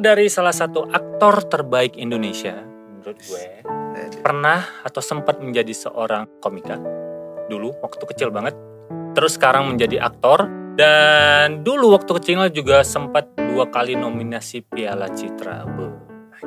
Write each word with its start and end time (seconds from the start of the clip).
Dari 0.00 0.32
salah 0.32 0.56
satu 0.56 0.88
aktor 0.88 1.44
terbaik 1.44 1.92
Indonesia, 2.00 2.56
menurut 2.56 3.20
gue, 3.20 3.44
pernah 4.24 4.64
atau 4.80 5.04
sempat 5.04 5.44
menjadi 5.44 5.76
seorang 5.76 6.40
komika 6.40 6.80
dulu 7.52 7.76
waktu 7.84 8.04
kecil 8.08 8.32
banget. 8.32 8.56
Terus 9.12 9.36
sekarang 9.36 9.68
menjadi 9.68 10.00
aktor 10.00 10.48
dan 10.80 11.60
dulu 11.60 11.92
waktu 12.00 12.16
kecilnya 12.16 12.48
juga 12.48 12.80
sempat 12.80 13.28
dua 13.36 13.68
kali 13.68 13.92
nominasi 13.92 14.64
Piala 14.64 15.12
Citra. 15.12 15.68
Be, 15.68 15.92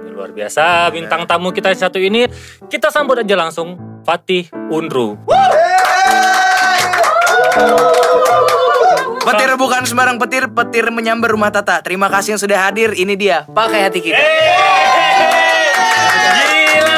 ini 0.01 0.09
luar 0.09 0.33
biasa 0.33 0.89
bintang 0.89 1.29
tamu 1.29 1.53
kita 1.53 1.77
satu 1.77 2.01
ini. 2.01 2.25
Kita 2.65 2.89
sambut 2.89 3.21
aja 3.21 3.37
langsung 3.37 3.77
Fatih 4.01 4.49
Unru. 4.73 5.13
Petir 9.23 9.49
bukan 9.55 9.81
sembarang 9.83 10.17
petir, 10.17 10.43
petir 10.47 10.85
menyambar 10.89 11.31
rumah 11.31 11.49
tata. 11.49 11.79
Terima 11.79 12.07
kasih 12.07 12.35
yang 12.35 12.41
sudah 12.41 12.59
hadir. 12.61 12.91
Ini 12.93 13.13
dia, 13.13 13.37
pakai 13.47 13.79
hati 13.83 13.99
kita. 14.01 14.19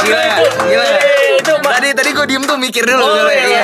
Gila, 0.02 0.26
Gila, 0.66 0.86
Tadi 1.66 1.92
tadi 1.92 2.10
gue 2.12 2.26
diem 2.26 2.44
tuh 2.44 2.56
mikir 2.56 2.84
dulu. 2.84 3.04
Oh 3.04 3.28
Iya. 3.28 3.44
iya. 3.44 3.64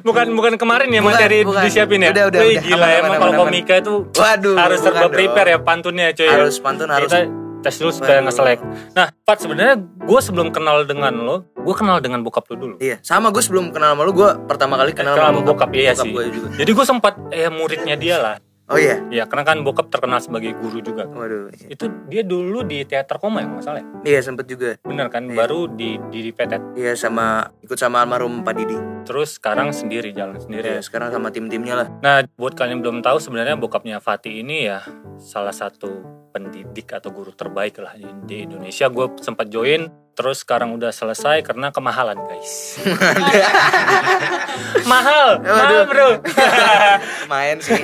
Bukan 0.00 0.32
bukan 0.32 0.54
kemarin 0.56 0.88
ya 0.88 0.98
Bukan, 0.98 1.14
materi 1.14 1.38
bukan. 1.42 1.62
disiapin 1.62 2.00
ya. 2.00 2.10
Udah, 2.10 2.24
udah, 2.26 2.40
Wih, 2.40 2.52
udah. 2.52 2.62
gila 2.64 2.78
Aman, 2.80 2.94
emang 2.94 3.04
aman, 3.04 3.20
kalau 3.20 3.32
komika 3.38 3.74
itu 3.76 3.94
Waduh, 4.10 4.56
harus 4.56 4.78
serba 4.80 5.06
prepare 5.08 5.48
ya 5.50 5.58
pantunnya 5.60 6.06
cuy. 6.10 6.26
Harus 6.26 6.56
pantun, 6.58 6.88
harus. 6.88 7.06
Kita 7.06 7.20
tes 7.64 7.80
dulu 7.80 7.90
supaya 7.90 8.20
nggak 8.20 8.36
selek. 8.36 8.60
Nah, 8.92 9.08
Pat 9.24 9.40
sebenarnya 9.40 9.80
gue 9.80 10.20
sebelum 10.20 10.52
kenal 10.52 10.84
dengan 10.84 11.16
lo, 11.16 11.48
gue 11.56 11.74
kenal 11.74 12.04
dengan 12.04 12.20
bokap 12.20 12.44
lo 12.52 12.56
dulu. 12.60 12.74
Iya, 12.76 13.00
sama 13.00 13.32
gue 13.32 13.40
sebelum 13.40 13.72
kenal 13.72 13.96
sama 13.96 14.04
lu, 14.04 14.12
gue 14.12 14.30
pertama 14.44 14.76
kali 14.76 14.92
kenal 14.92 15.16
Kenal 15.16 15.32
sama 15.32 15.40
sama 15.40 15.48
bokap, 15.48 15.70
iya 15.72 15.96
sih. 15.96 16.12
gue 16.12 16.24
juga. 16.28 16.48
Jadi 16.60 16.70
gue 16.76 16.84
sempat 16.84 17.14
eh 17.32 17.48
muridnya 17.48 17.96
dia 17.96 18.20
lah. 18.20 18.36
Oh 18.64 18.80
iya. 18.80 18.96
Ya 19.12 19.28
karena 19.28 19.44
kan 19.44 19.60
bokap 19.60 19.92
terkenal 19.92 20.24
sebagai 20.24 20.56
guru 20.56 20.80
juga. 20.80 21.04
Waduh. 21.04 21.52
iya. 21.52 21.76
Itu 21.76 21.84
dia 22.08 22.24
dulu 22.24 22.64
di 22.64 22.80
teater 22.88 23.20
koma 23.20 23.44
ya 23.44 23.52
kalau 23.52 23.60
nggak 23.60 23.66
salah. 23.68 23.80
ya? 23.84 23.86
Iya, 24.08 24.20
sempet 24.24 24.48
juga. 24.48 24.80
Bener 24.80 25.12
kan? 25.12 25.28
Iya. 25.28 25.36
Baru 25.36 25.68
di 25.68 26.00
di, 26.08 26.24
di 26.24 26.32
Petet. 26.32 26.64
Iya, 26.72 26.96
sama 26.96 27.44
ikut 27.60 27.76
sama 27.76 28.00
almarhum 28.00 28.40
Pak 28.40 28.54
Didi. 28.56 28.76
Terus 29.04 29.36
sekarang 29.36 29.68
sendiri 29.76 30.16
jalan 30.16 30.40
sendiri. 30.40 30.64
Iya, 30.64 30.80
sekarang 30.80 31.12
sama 31.12 31.28
tim-timnya 31.28 31.76
lah. 31.76 31.88
Nah, 32.00 32.24
buat 32.40 32.56
kalian 32.56 32.80
yang 32.80 32.82
belum 32.88 32.98
tahu 33.04 33.20
sebenarnya 33.20 33.60
bokapnya 33.60 34.00
Fatih 34.00 34.40
ini 34.40 34.64
ya 34.72 34.80
salah 35.20 35.52
satu 35.52 36.23
pendidik 36.34 36.90
atau 36.90 37.14
guru 37.14 37.30
terbaik 37.30 37.78
lah 37.78 37.94
di, 38.26 38.42
Indonesia. 38.42 38.90
Gue 38.90 39.14
sempat 39.22 39.46
join, 39.46 39.86
terus 40.18 40.42
sekarang 40.42 40.74
udah 40.74 40.90
selesai 40.90 41.46
karena 41.46 41.70
kemahalan 41.70 42.18
guys. 42.26 42.82
mahal, 44.90 45.38
mahal 45.38 45.86
bro. 45.86 46.08
Main 47.30 47.62
sih. 47.62 47.78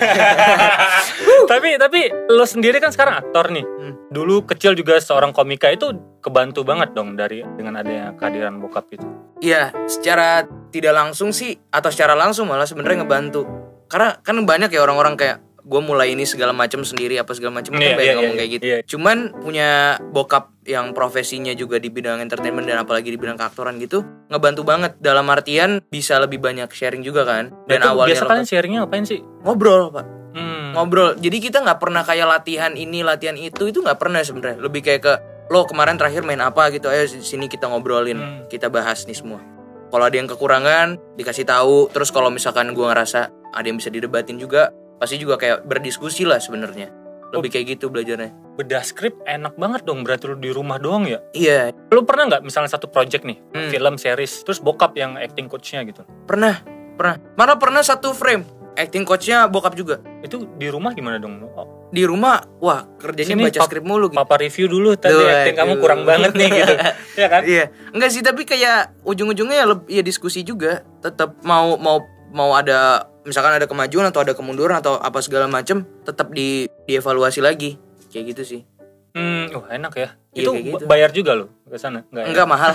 tapi 1.51 1.79
tapi 1.79 2.11
lo 2.27 2.43
sendiri 2.43 2.83
kan 2.83 2.91
sekarang 2.91 3.23
aktor 3.23 3.55
nih. 3.55 3.63
Hmm. 3.63 3.95
Dulu 4.11 4.43
kecil 4.51 4.75
juga 4.75 4.99
seorang 4.99 5.31
komika 5.31 5.71
itu 5.71 5.95
kebantu 6.19 6.67
banget 6.67 6.91
dong 6.91 7.15
dari 7.15 7.47
dengan 7.55 7.79
adanya 7.79 8.19
kehadiran 8.19 8.59
bokap 8.59 8.91
itu. 8.91 9.07
Iya, 9.39 9.71
secara 9.87 10.43
tidak 10.75 10.91
langsung 10.99 11.31
sih 11.31 11.55
atau 11.71 11.95
secara 11.95 12.19
langsung 12.19 12.51
malah 12.51 12.67
sebenarnya 12.67 13.07
ngebantu. 13.07 13.47
Karena 13.87 14.19
kan 14.23 14.39
banyak 14.43 14.71
ya 14.71 14.83
orang-orang 14.83 15.15
kayak 15.15 15.39
gue 15.71 15.79
mulai 15.81 16.11
ini 16.11 16.27
segala 16.27 16.51
macam 16.51 16.83
sendiri 16.83 17.15
apa 17.15 17.31
segala 17.31 17.57
macam 17.57 17.71
kan 17.71 17.81
Iya, 17.81 17.95
banyak 17.95 18.03
iya, 18.05 18.15
ngomong 18.17 18.27
iya, 18.29 18.41
kayak 18.41 18.51
gitu. 18.51 18.63
iya. 18.67 18.79
Cuman 18.83 19.17
punya 19.37 19.69
bokap 20.05 20.51
yang 20.67 20.91
profesinya 20.91 21.55
juga 21.55 21.79
di 21.79 21.87
bidang 21.87 22.19
entertainment 22.19 22.67
dan 22.67 22.83
apalagi 22.83 23.07
di 23.07 23.17
bidang 23.17 23.39
keaktoran 23.39 23.79
gitu 23.79 24.03
ngebantu 24.27 24.63
banget 24.63 24.99
dalam 24.99 25.25
artian 25.27 25.79
bisa 25.87 26.19
lebih 26.19 26.37
banyak 26.37 26.67
sharing 26.69 27.01
juga 27.01 27.23
kan. 27.23 27.55
Dan 27.65 27.81
Itu 27.81 27.89
awalnya 27.89 28.19
biasa 28.19 28.27
kalian 28.27 28.47
sharingnya 28.47 28.79
ngapain 28.83 29.05
sih? 29.05 29.23
ngobrol 29.41 29.89
pak 29.89 30.07
Hmm. 30.31 30.71
ngobrol 30.73 31.15
jadi 31.17 31.39
kita 31.41 31.59
nggak 31.61 31.79
pernah 31.79 32.03
kayak 32.03 32.23
latihan 32.25 32.71
ini 32.73 33.03
latihan 33.03 33.35
itu 33.35 33.67
itu 33.67 33.79
nggak 33.79 33.99
pernah 33.99 34.23
sebenarnya 34.23 34.59
lebih 34.59 34.79
kayak 34.81 35.01
ke 35.01 35.15
lo 35.49 35.67
kemarin 35.67 35.99
terakhir 35.99 36.23
main 36.23 36.39
apa 36.39 36.71
gitu 36.71 36.87
ayo 36.87 37.03
sini 37.05 37.47
kita 37.47 37.67
ngobrolin 37.67 38.15
Hmm. 38.15 38.47
kita 38.47 38.67
bahas 38.67 39.03
nih 39.03 39.15
semua 39.15 39.43
kalau 39.91 40.07
ada 40.07 40.15
yang 40.15 40.31
kekurangan 40.31 41.03
dikasih 41.15 41.43
tahu 41.43 41.91
terus 41.91 42.11
kalau 42.11 42.31
misalkan 42.31 42.71
gua 42.71 42.95
ngerasa 42.95 43.27
ada 43.51 43.67
yang 43.67 43.75
bisa 43.77 43.91
didebatin 43.91 44.39
juga 44.39 44.71
pasti 45.01 45.17
juga 45.17 45.35
kayak 45.35 45.65
berdiskusi 45.65 46.23
lah 46.23 46.37
sebenarnya. 46.37 46.93
Lebih 47.31 47.49
kayak 47.49 47.67
gitu 47.73 47.89
belajarnya. 47.89 48.35
Bedah 48.55 48.83
skrip 48.83 49.17
enak 49.23 49.55
banget 49.55 49.83
dong 49.83 50.03
berarti 50.03 50.27
lu 50.27 50.37
di 50.37 50.51
rumah 50.51 50.77
doang 50.77 51.07
ya? 51.07 51.23
Iya. 51.33 51.71
Lu 51.89 52.03
pernah 52.03 52.29
nggak 52.29 52.43
misalnya 52.43 52.69
satu 52.69 52.87
project 52.87 53.23
nih 53.23 53.39
Hmm. 53.51 53.71
film 53.71 53.95
series 53.97 54.43
terus 54.43 54.59
bokap 54.59 54.93
yang 54.95 55.15
acting 55.15 55.47
coachnya 55.47 55.83
gitu? 55.85 56.03
Pernah 56.27 56.61
pernah. 56.93 57.17
Mana 57.33 57.55
pernah 57.55 57.81
satu 57.81 58.13
frame 58.13 58.43
acting 58.73 59.03
coachnya 59.03 59.47
bokap 59.47 59.73
juga. 59.73 60.03
Itu 60.21 60.45
di 60.55 60.67
rumah 60.67 60.91
gimana 60.91 61.17
dong? 61.17 61.39
Oh, 61.51 61.87
di 61.89 62.03
rumah 62.03 62.43
wah 62.59 62.83
kerjanya 62.99 63.33
Sini, 63.33 63.45
baca 63.47 63.59
pap- 63.59 63.69
skrip 63.69 63.85
mulu 63.85 64.07
gitu. 64.09 64.19
papa 64.19 64.35
review 64.37 64.67
dulu 64.67 64.95
tadi 64.95 65.11
Duh, 65.13 65.25
acting 65.25 65.55
kamu 65.55 65.73
aduh. 65.73 65.81
kurang 65.81 66.03
banget 66.05 66.33
nih 66.35 66.49
gitu. 66.51 66.75
Ya 67.21 67.27
kan? 67.29 67.43
Iya, 67.45 67.65
enggak 67.91 68.11
sih 68.11 68.23
tapi 68.23 68.43
kayak 68.43 69.01
ujung-ujungnya 69.03 69.63
ya, 69.63 69.67
ya 69.87 70.03
diskusi 70.03 70.43
juga. 70.43 70.83
Tetap 70.99 71.39
mau 71.43 71.77
mau 71.77 72.03
mau 72.31 72.55
ada 72.55 73.07
misalkan 73.31 73.55
ada 73.55 73.65
kemajuan 73.65 74.05
atau 74.05 74.21
ada 74.21 74.33
kemunduran 74.33 74.77
atau 74.77 74.97
apa 74.97 75.19
segala 75.19 75.47
macem, 75.47 75.85
tetap 76.03 76.29
di 76.29 76.67
dievaluasi 76.85 77.39
lagi. 77.39 77.77
Kayak 78.09 78.25
gitu 78.35 78.43
sih. 78.45 78.63
hmm 79.11 79.51
oh 79.51 79.67
enak 79.67 79.93
ya 79.93 80.09
Iya, 80.31 80.41
itu 80.41 80.51
gitu. 80.63 80.75
ba- 80.81 80.87
bayar 80.89 81.11
juga 81.11 81.35
lo 81.35 81.51
ke 81.65 81.75
sana 81.75 82.07
enggak 82.07 82.23
ya? 82.23 82.27
Enggak 82.31 82.47
mahal. 82.47 82.71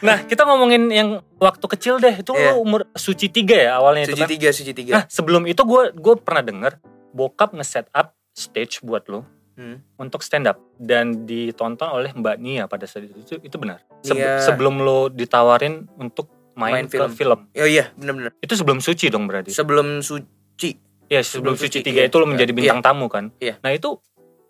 nah 0.00 0.16
kita 0.22 0.42
ngomongin 0.44 0.88
yang 0.88 1.08
waktu 1.36 1.64
kecil 1.68 1.98
deh 1.98 2.14
itu 2.14 2.30
Iya. 2.30 2.54
lu 2.54 2.62
umur 2.62 2.80
suci 2.92 3.26
tiga 3.26 3.56
ya 3.56 3.70
awalnya 3.76 4.04
itu 4.04 4.14
suci 4.14 4.20
kan 4.20 4.28
tiga, 4.30 4.48
suci 4.50 4.72
tiga. 4.72 4.92
nah 4.92 5.02
sebelum 5.08 5.44
itu 5.44 5.60
gue 5.60 5.92
gue 5.92 6.14
pernah 6.16 6.40
denger 6.40 6.72
bokap 7.10 7.52
nge-set 7.52 7.86
up 7.90 8.12
stage 8.30 8.80
buat 8.80 9.04
lo 9.06 9.22
Hmm. 9.52 9.78
untuk 9.98 10.22
stand 10.22 10.46
up 10.46 10.56
dan 10.78 11.22
ditonton 11.22 11.84
oleh 11.84 12.08
Mbak 12.10 12.36
Nia 12.38 12.64
pada 12.64 12.88
saat 12.88 13.04
itu 13.04 13.18
itu, 13.18 13.32
itu 13.42 13.56
benar 13.58 13.82
Se- 14.00 14.14
Iya. 14.14 14.38
sebelum 14.40 14.80
lo 14.80 15.10
ditawarin 15.10 15.86
untuk 15.94 16.30
main, 16.54 16.72
Main 16.74 16.86
film. 16.86 17.10
film 17.10 17.38
Oh 17.50 17.64
iya, 17.64 17.90
bener-bener. 17.92 18.30
itu 18.38 18.52
sebelum 18.52 18.78
suci 18.78 19.08
dong 19.08 19.24
berarti 19.24 19.48
Sebelum 19.50 20.00
suci. 20.00 20.76
ya 21.06 21.20
sebelum, 21.20 21.52
sebelum 21.52 21.54
suci 21.58 21.76
tiga 21.80 22.00
iya. 22.00 22.08
itu 22.08 22.16
lo 22.16 22.24
menjadi 22.24 22.50
bintang 22.50 22.80
tamu 22.80 23.04
kan 23.06 23.28
Iya. 23.36 23.60
nah 23.60 23.68
itu 23.68 24.00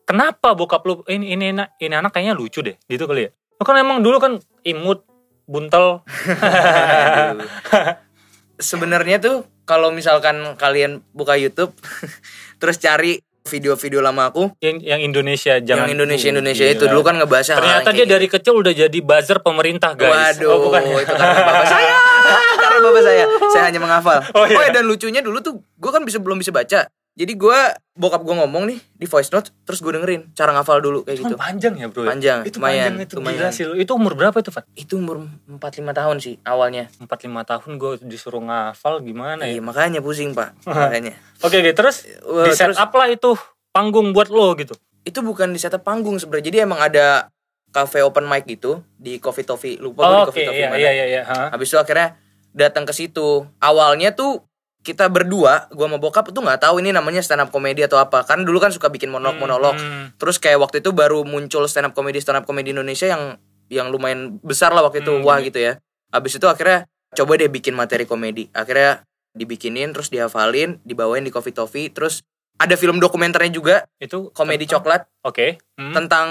kenapa 0.03 0.53
bokap 0.53 0.83
lo 0.83 0.93
ini 1.07 1.33
ini 1.33 1.51
anak 1.51 1.77
ini 1.77 1.93
anak 1.93 2.11
kayaknya 2.11 2.33
lucu 2.33 2.61
deh 2.61 2.75
gitu 2.85 3.05
kali 3.05 3.27
ya 3.27 3.31
lo 3.33 3.63
kan 3.63 3.77
emang 3.77 3.99
dulu 3.99 4.17
kan 4.19 4.33
imut 4.63 5.03
buntel. 5.43 6.07
Sebenarnya 8.63 9.19
tuh 9.19 9.43
kalau 9.65 9.91
misalkan 9.91 10.55
kalian 10.55 11.03
buka 11.11 11.35
YouTube 11.35 11.75
terus 12.63 12.79
cari 12.79 13.19
video-video 13.43 14.01
lama 14.01 14.31
aku 14.31 14.55
yang, 14.63 14.79
yang 14.81 15.01
Indonesia 15.03 15.59
jangan 15.59 15.91
yang 15.91 15.99
Indonesia 15.99 16.29
Indonesia 16.31 16.65
itu 16.67 16.85
dulu 16.87 17.03
kan 17.03 17.19
ngebahas 17.19 17.55
hal 17.55 17.59
ternyata 17.63 17.91
dia 17.93 18.07
dari 18.07 18.27
kecil 18.31 18.55
udah 18.63 18.73
jadi 18.73 18.99
buzzer 19.03 19.39
pemerintah 19.43 19.93
guys 19.99 20.39
Waduh, 20.39 20.49
oh, 20.49 20.59
bukan 20.71 20.81
itu 20.87 21.13
karena 21.13 21.43
bapak 21.43 21.67
saya. 21.67 21.95
karena 22.63 22.79
bapak 22.79 23.03
saya. 23.03 23.25
Saya 23.51 23.63
hanya 23.69 23.81
menghafal. 23.83 24.19
Oh, 24.37 24.45
iya. 24.47 24.71
dan 24.71 24.85
lucunya 24.87 25.21
dulu 25.21 25.39
tuh 25.43 25.61
gue 25.61 25.91
kan 25.91 26.03
bisa 26.07 26.19
belum 26.23 26.39
bisa 26.41 26.55
baca. 26.55 26.87
Jadi 27.13 27.37
gue 27.37 27.59
bokap 27.93 28.25
gue 28.25 28.33
ngomong 28.35 28.65
nih 28.65 28.81
di 28.97 29.05
voice 29.05 29.29
note, 29.29 29.53
terus 29.63 29.79
gue 29.79 29.93
dengerin 29.93 30.33
cara 30.33 30.49
ngafal 30.51 30.81
dulu 30.81 31.05
kayak 31.05 31.21
Itu 31.21 31.25
gitu. 31.29 31.37
panjang 31.37 31.75
ya 31.77 31.87
bro 31.87 32.03
ya? 32.03 32.09
Panjang, 32.09 32.39
itu 32.43 32.57
lumayan, 32.57 32.81
panjang 32.89 33.05
itu 33.05 33.13
lumayan. 33.15 33.37
gila 33.37 33.51
sih 33.53 33.65
itu 33.77 33.93
umur 33.93 34.13
berapa 34.15 34.33
itu 34.35 34.49
Fat? 34.49 34.65
Itu 34.73 34.97
umur 34.97 35.29
4-5 35.47 35.61
tahun 35.93 36.17
sih 36.19 36.41
awalnya. 36.43 36.89
4-5 36.97 37.05
tahun 37.45 37.71
gue 37.77 37.93
disuruh 38.03 38.41
ngafal 38.41 39.05
gimana 39.05 39.45
Iya, 39.45 39.61
ya 39.61 39.63
makanya 39.63 40.01
pusing 40.01 40.33
pak. 40.33 40.57
makanya. 40.65 41.13
oke 41.39 41.53
oke 41.53 41.73
terus 41.73 42.09
Wah, 42.25 42.49
di 42.49 42.57
set 42.57 42.73
terus- 42.73 42.81
up 42.81 42.89
lah 42.91 43.07
itu 43.07 43.37
panggung 43.69 44.13
buat 44.13 44.29
lo 44.29 44.53
gitu 44.55 44.73
Itu 45.03 45.21
bukan 45.21 45.51
di 45.51 45.59
setup 45.59 45.83
panggung 45.83 46.17
sebenarnya. 46.17 46.49
Jadi 46.49 46.59
emang 46.63 46.81
ada 46.81 47.29
cafe 47.69 48.01
open 48.01 48.23
mic 48.23 48.47
gitu 48.47 48.81
di 48.95 49.19
Coffee 49.19 49.43
Toffee. 49.43 49.77
Lupa 49.77 50.01
gue 50.01 50.17
di 50.17 50.27
Coffee 50.31 50.47
Toffee 50.47 50.59
iya 50.59 50.69
mana. 50.71 50.81
iya 50.81 50.91
iya 50.95 51.07
iya 51.11 51.23
ha? 51.27 51.51
Habis 51.51 51.69
itu 51.69 51.77
akhirnya 51.77 52.17
datang 52.51 52.87
ke 52.87 52.95
situ. 52.95 53.45
Awalnya 53.59 54.15
tuh 54.15 54.41
kita 54.83 55.07
berdua, 55.07 55.71
gua 55.71 55.87
sama 55.87 55.99
bokap 56.03 56.35
tuh 56.35 56.43
nggak 56.43 56.67
tahu 56.67 56.83
ini 56.83 56.91
namanya 56.91 57.23
stand 57.23 57.43
up 57.43 57.55
comedy 57.55 57.87
atau 57.87 58.03
apa. 58.03 58.27
Kan 58.27 58.43
dulu 58.43 58.59
kan 58.59 58.75
suka 58.75 58.91
bikin 58.91 59.15
monolog-monolog. 59.15 59.79
Hmm. 59.79 60.05
Terus 60.19 60.43
kayak 60.43 60.59
waktu 60.59 60.83
itu 60.83 60.91
baru 60.91 61.23
muncul 61.23 61.65
stand 61.71 61.91
up 61.91 61.95
comedy 61.95 62.19
stand 62.19 62.43
up 62.43 62.45
comedy 62.45 62.75
Indonesia 62.75 63.07
yang 63.07 63.39
yang 63.71 63.89
lumayan 63.95 64.43
besar 64.43 64.75
lah 64.75 64.83
waktu 64.83 65.07
itu. 65.07 65.15
Hmm, 65.15 65.25
Wah 65.25 65.39
gitu 65.39 65.63
ya. 65.63 65.79
Habis 66.11 66.37
itu 66.37 66.47
akhirnya 66.51 66.91
coba 67.15 67.39
deh 67.39 67.49
bikin 67.49 67.79
materi 67.79 68.05
komedi. 68.05 68.51
Akhirnya 68.51 69.07
dibikinin 69.33 69.95
terus 69.97 70.13
dihafalin, 70.13 70.83
dibawain 70.85 71.23
di 71.23 71.33
Coffee 71.33 71.55
Toffee. 71.55 71.89
Terus 71.89 72.27
ada 72.63 72.75
film 72.75 72.97
dokumenternya 72.97 73.51
juga, 73.51 73.77
itu 73.97 74.31
komedi 74.31 74.63
tentang- 74.63 74.79
coklat 74.79 75.03
oke 75.23 75.47
Hmm. 75.75 75.91
tentang. 75.93 76.29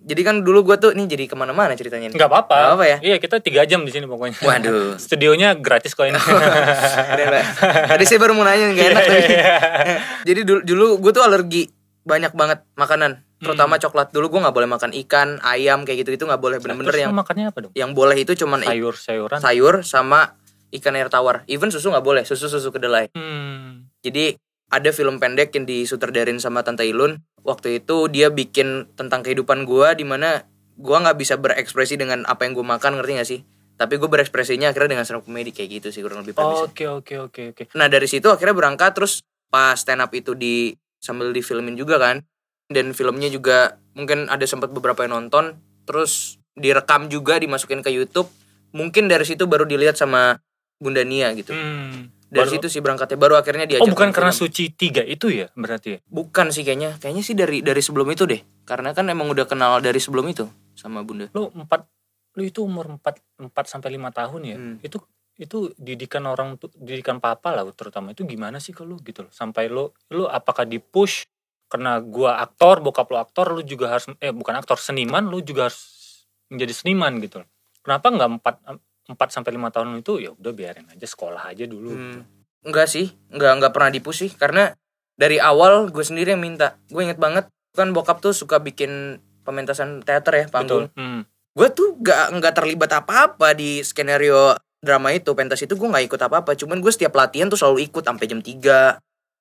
Jadi 0.00 0.20
kan 0.20 0.36
dulu 0.40 0.62
gua 0.62 0.76
tuh 0.76 0.90
nih 0.90 1.06
jadi 1.06 1.24
ke 1.24 1.34
mana-mana 1.34 1.72
ceritanya. 1.72 2.08
nggak 2.08 2.26
apa-apa 2.26 2.56
Nggak 2.56 2.74
apa 2.74 2.84
ya? 2.84 2.96
iya 3.04 3.16
kita 3.16 3.38
tiga 3.38 3.62
jam 3.62 3.80
di 3.80 3.90
sini 3.90 4.04
pokoknya 4.04 4.40
Waduh. 4.40 4.96
studionya 5.02 5.54
gratis 5.54 5.92
kok 5.92 6.04
ini. 6.04 6.16
Tadi 7.90 8.04
saya 8.04 8.18
baru 8.18 8.32
mau 8.32 8.42
nanya 8.42 8.70
gak 8.70 8.86
enak 8.88 9.02
Iya, 9.02 9.06
tadi. 9.06 9.18
iya, 9.28 9.54
Jadi 10.28 10.40
dulu, 10.42 10.60
dulu 10.62 10.86
gue 10.98 11.12
tuh 11.12 11.22
alergi 11.22 11.62
banyak 12.00 12.32
banget 12.32 12.64
makanan, 12.74 13.10
terutama 13.36 13.76
Hmm. 13.76 13.82
coklat. 13.82 14.08
Dulu 14.10 14.26
gue 14.28 14.40
nggak 14.40 14.56
boleh 14.56 14.68
makan 14.68 14.90
ikan, 14.98 15.28
ayam 15.40 15.84
kayak 15.84 16.02
gitu 16.02 16.10
itu 16.14 16.24
nggak 16.24 16.40
boleh 16.40 16.56
bener-bener 16.58 16.96
yang 16.98 17.12
makannya 17.12 17.46
apa 17.46 17.58
dong 17.60 17.72
yang 17.74 17.92
boleh 17.92 18.16
itu 18.16 18.32
cuman 18.34 18.60
sayur 18.60 18.94
sayuran 18.94 19.38
sayur 19.38 19.74
sama 19.82 20.34
ikan 20.72 20.94
air 20.94 21.06
tawar. 21.06 21.44
Even 21.46 21.68
susu 21.68 21.88
nggak 21.88 22.02
boleh, 22.02 22.22
susu 22.22 22.46
susu 22.46 22.70
kedelai. 22.70 23.12
hmm. 23.12 23.90
Jadi 24.00 24.34
ada 24.70 24.90
film 24.94 25.18
pendek 25.18 25.50
yang 25.54 25.66
disutradarin 25.66 26.38
sama 26.38 26.62
Tante 26.62 26.86
Ilun 26.86 27.18
waktu 27.42 27.82
itu 27.82 28.06
dia 28.06 28.30
bikin 28.30 28.86
tentang 28.94 29.26
kehidupan 29.26 29.66
gua 29.66 29.98
di 29.98 30.06
mana 30.06 30.46
gua 30.78 31.02
nggak 31.02 31.18
bisa 31.18 31.34
berekspresi 31.36 31.98
dengan 31.98 32.22
apa 32.24 32.46
yang 32.46 32.56
gue 32.56 32.64
makan 32.64 33.02
ngerti 33.02 33.12
gak 33.18 33.28
sih 33.28 33.40
tapi 33.80 33.96
gue 33.96 34.12
berekspresinya 34.12 34.76
akhirnya 34.76 34.92
dengan 34.92 35.04
stand 35.08 35.20
up 35.20 35.24
comedy 35.24 35.56
kayak 35.56 35.80
gitu 35.80 35.88
sih 35.88 36.04
kurang 36.04 36.20
lebih. 36.20 36.36
Oke 36.36 36.84
oke 36.84 37.16
oke 37.16 37.40
oke. 37.56 37.62
Nah 37.72 37.88
dari 37.88 38.04
situ 38.04 38.28
akhirnya 38.28 38.52
berangkat 38.52 38.92
terus 38.92 39.24
pas 39.48 39.72
stand 39.72 40.04
up 40.04 40.12
itu 40.12 40.36
di 40.36 40.76
sambil 41.00 41.32
difilmin 41.32 41.80
juga 41.80 41.96
kan 41.96 42.20
dan 42.68 42.92
filmnya 42.92 43.32
juga 43.32 43.80
mungkin 43.96 44.28
ada 44.28 44.44
sempat 44.44 44.68
beberapa 44.68 45.08
yang 45.08 45.16
nonton 45.16 45.56
terus 45.88 46.36
direkam 46.52 47.08
juga 47.08 47.40
dimasukin 47.40 47.80
ke 47.80 47.88
YouTube 47.88 48.28
mungkin 48.76 49.08
dari 49.08 49.24
situ 49.24 49.48
baru 49.48 49.64
dilihat 49.64 49.96
sama 49.96 50.38
Bunda 50.76 51.00
Nia 51.00 51.32
gitu 51.32 51.56
Hmm. 51.56 52.12
Dari 52.30 52.46
Baru- 52.46 52.52
situ 52.56 52.66
sih 52.70 52.80
berangkatnya 52.80 53.18
baru 53.18 53.34
akhirnya 53.36 53.66
diajak 53.66 53.82
Oh 53.82 53.90
bukan 53.90 54.14
karena 54.14 54.30
film. 54.30 54.42
suci 54.46 54.70
tiga 54.70 55.02
itu 55.02 55.26
ya 55.28 55.50
berarti 55.52 55.88
ya? 55.90 55.98
bukan 56.06 56.54
sih 56.54 56.62
kayaknya 56.62 56.94
kayaknya 56.96 57.22
sih 57.22 57.34
dari 57.34 57.58
dari 57.60 57.82
sebelum 57.82 58.06
itu 58.08 58.22
deh 58.24 58.38
karena 58.62 58.94
kan 58.94 59.04
emang 59.04 59.26
udah 59.26 59.44
kenal 59.44 59.82
dari 59.82 59.98
sebelum 59.98 60.24
itu 60.26 60.46
sama 60.72 61.02
Bunda 61.02 61.26
Lu 61.30 61.50
empat, 61.50 61.84
lu 62.32 62.42
itu 62.42 62.62
umur 62.62 62.86
empat 62.88 63.18
empat 63.36 63.64
sampai 63.66 63.90
lima 63.90 64.08
tahun 64.08 64.40
ya? 64.46 64.56
Hmm. 64.56 64.78
Itu 64.78 65.02
itu 65.34 65.72
didikan 65.74 66.22
orang 66.24 66.54
tuh 66.54 66.70
didikan 66.76 67.16
papa 67.16 67.50
lah 67.50 67.64
terutama 67.72 68.12
itu 68.12 68.22
gimana 68.22 68.60
sih 68.60 68.70
ke 68.70 68.84
lu 68.84 69.00
gitu 69.00 69.24
loh 69.24 69.32
sampai 69.32 69.66
lu 69.66 69.88
lu 70.08 70.28
apakah 70.28 70.62
di 70.62 70.76
push 70.76 71.24
karena 71.66 71.96
gua 71.98 72.38
aktor 72.38 72.78
bokap 72.78 73.08
lu 73.08 73.16
aktor 73.16 73.56
lu 73.56 73.64
juga 73.64 73.88
harus 73.90 74.06
eh 74.20 74.30
bukan 74.30 74.54
aktor 74.54 74.76
seniman 74.76 75.26
lu 75.26 75.40
juga 75.40 75.66
harus 75.66 75.80
menjadi 76.46 76.72
seniman 76.76 77.16
gitu 77.18 77.40
loh 77.40 77.48
kenapa 77.80 78.06
nggak 78.06 78.30
empat 78.36 78.54
empat 79.08 79.28
sampai 79.32 79.56
lima 79.56 79.72
tahun 79.72 80.00
itu 80.02 80.20
ya 80.20 80.30
udah 80.34 80.52
biarin 80.52 80.86
aja 80.90 81.06
sekolah 81.06 81.48
aja 81.48 81.64
dulu 81.64 81.90
gitu. 81.94 82.18
Hmm. 82.20 82.68
enggak 82.68 82.86
sih 82.90 83.06
enggak 83.32 83.52
enggak 83.56 83.72
pernah 83.72 83.90
dipus 83.90 84.16
sih 84.26 84.30
karena 84.34 84.74
dari 85.16 85.36
awal 85.36 85.88
gue 85.88 86.04
sendiri 86.04 86.32
yang 86.36 86.42
minta 86.42 86.76
gue 86.88 87.00
inget 87.00 87.16
banget 87.16 87.48
kan 87.76 87.92
bokap 87.92 88.20
tuh 88.20 88.32
suka 88.32 88.60
bikin 88.60 89.20
pementasan 89.44 90.04
teater 90.04 90.32
ya 90.34 90.46
panggung 90.48 90.88
betul 90.92 91.00
hmm. 91.00 91.20
gue 91.56 91.68
tuh 91.72 91.88
gak 92.00 92.36
nggak 92.38 92.54
terlibat 92.56 92.90
apa-apa 93.00 93.52
di 93.56 93.80
skenario 93.82 94.54
drama 94.80 95.12
itu 95.12 95.32
pentas 95.36 95.60
itu 95.60 95.76
gue 95.76 95.88
nggak 95.88 96.06
ikut 96.08 96.20
apa-apa 96.20 96.56
cuman 96.56 96.80
gue 96.80 96.92
setiap 96.92 97.12
latihan 97.16 97.52
tuh 97.52 97.60
selalu 97.60 97.90
ikut 97.92 98.00
sampai 98.00 98.24
jam 98.26 98.40
3 98.40 98.96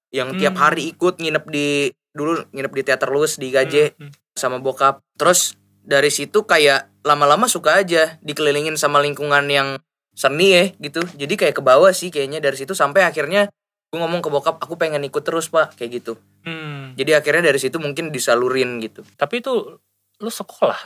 yang 0.09 0.35
tiap 0.35 0.55
Hmm. 0.57 0.61
hari 0.67 0.89
ikut 0.91 1.21
nginep 1.21 1.45
di 1.47 1.93
dulu 2.11 2.41
nginep 2.49 2.73
di 2.73 2.81
teater 2.83 3.09
Lus 3.13 3.37
di 3.37 3.53
Gaje 3.53 3.93
Hmm, 3.95 4.09
hmm. 4.09 4.13
sama 4.35 4.57
bokap 4.59 4.99
terus 5.15 5.58
dari 5.89 6.13
situ 6.13 6.45
kayak 6.45 7.01
lama-lama 7.01 7.49
suka 7.49 7.81
aja 7.81 8.21
dikelilingin 8.21 8.77
sama 8.77 9.01
lingkungan 9.01 9.49
yang 9.49 9.81
seni 10.13 10.53
ya 10.53 10.63
gitu. 10.77 11.01
Jadi 11.17 11.33
kayak 11.33 11.57
ke 11.57 11.63
bawah 11.65 11.89
sih 11.89 12.13
kayaknya 12.13 12.37
dari 12.37 12.53
situ 12.53 12.77
sampai 12.77 13.09
akhirnya 13.09 13.49
gue 13.89 13.97
ngomong 13.97 14.21
ke 14.21 14.29
bokap 14.29 14.61
aku 14.61 14.77
pengen 14.77 15.01
ikut 15.01 15.25
terus 15.25 15.49
pak 15.49 15.73
kayak 15.73 16.05
gitu. 16.05 16.13
Hmm. 16.39 16.95
jadi 16.95 17.19
akhirnya 17.19 17.51
dari 17.51 17.59
situ 17.59 17.81
mungkin 17.81 18.13
disalurin 18.13 18.77
gitu. 18.79 19.01
Tapi 19.17 19.41
itu 19.41 19.81
lu 20.21 20.29
sekolah 20.29 20.77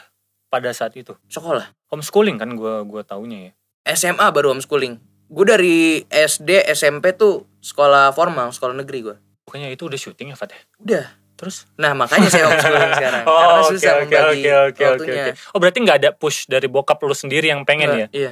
pada 0.47 0.71
saat 0.71 0.95
itu? 0.95 1.11
Sekolah. 1.27 1.67
Homeschooling 1.91 2.39
kan 2.39 2.55
gua 2.55 2.87
gua 2.87 3.03
taunya 3.03 3.51
ya? 3.51 3.95
SMA 3.99 4.31
baru 4.31 4.55
homeschooling. 4.55 4.97
Gue 5.33 5.45
dari 5.49 5.77
SD 6.07 6.69
SMP 6.71 7.11
tuh 7.17 7.43
sekolah 7.63 8.13
formal 8.13 8.51
sekolah 8.53 8.75
negeri 8.75 8.99
gue 9.01 9.15
Pokoknya 9.47 9.71
itu 9.71 9.87
udah 9.87 9.99
syuting 9.99 10.29
ya 10.29 10.37
Fat 10.37 10.51
ya? 10.51 10.61
udah 10.83 11.05
Terus? 11.43 11.67
nah 11.75 11.91
makanya 11.91 12.27
saya 12.27 12.43
homeschooling 12.47 12.91
sekarang 12.95 13.23
karena 13.23 13.53
Oh, 13.53 13.63
susah 13.67 13.93
membagi 13.99 14.47
waktunya 14.79 15.23
Oh 15.51 15.59
berarti 15.59 15.77
nggak 15.77 15.97
ada 15.99 16.09
push 16.11 16.47
dari 16.47 16.65
bokap 16.65 16.97
lu 16.99 17.11
sendiri 17.13 17.47
yang 17.47 17.61
pengen 17.61 17.89
ya? 17.93 18.07
Iya 18.09 18.31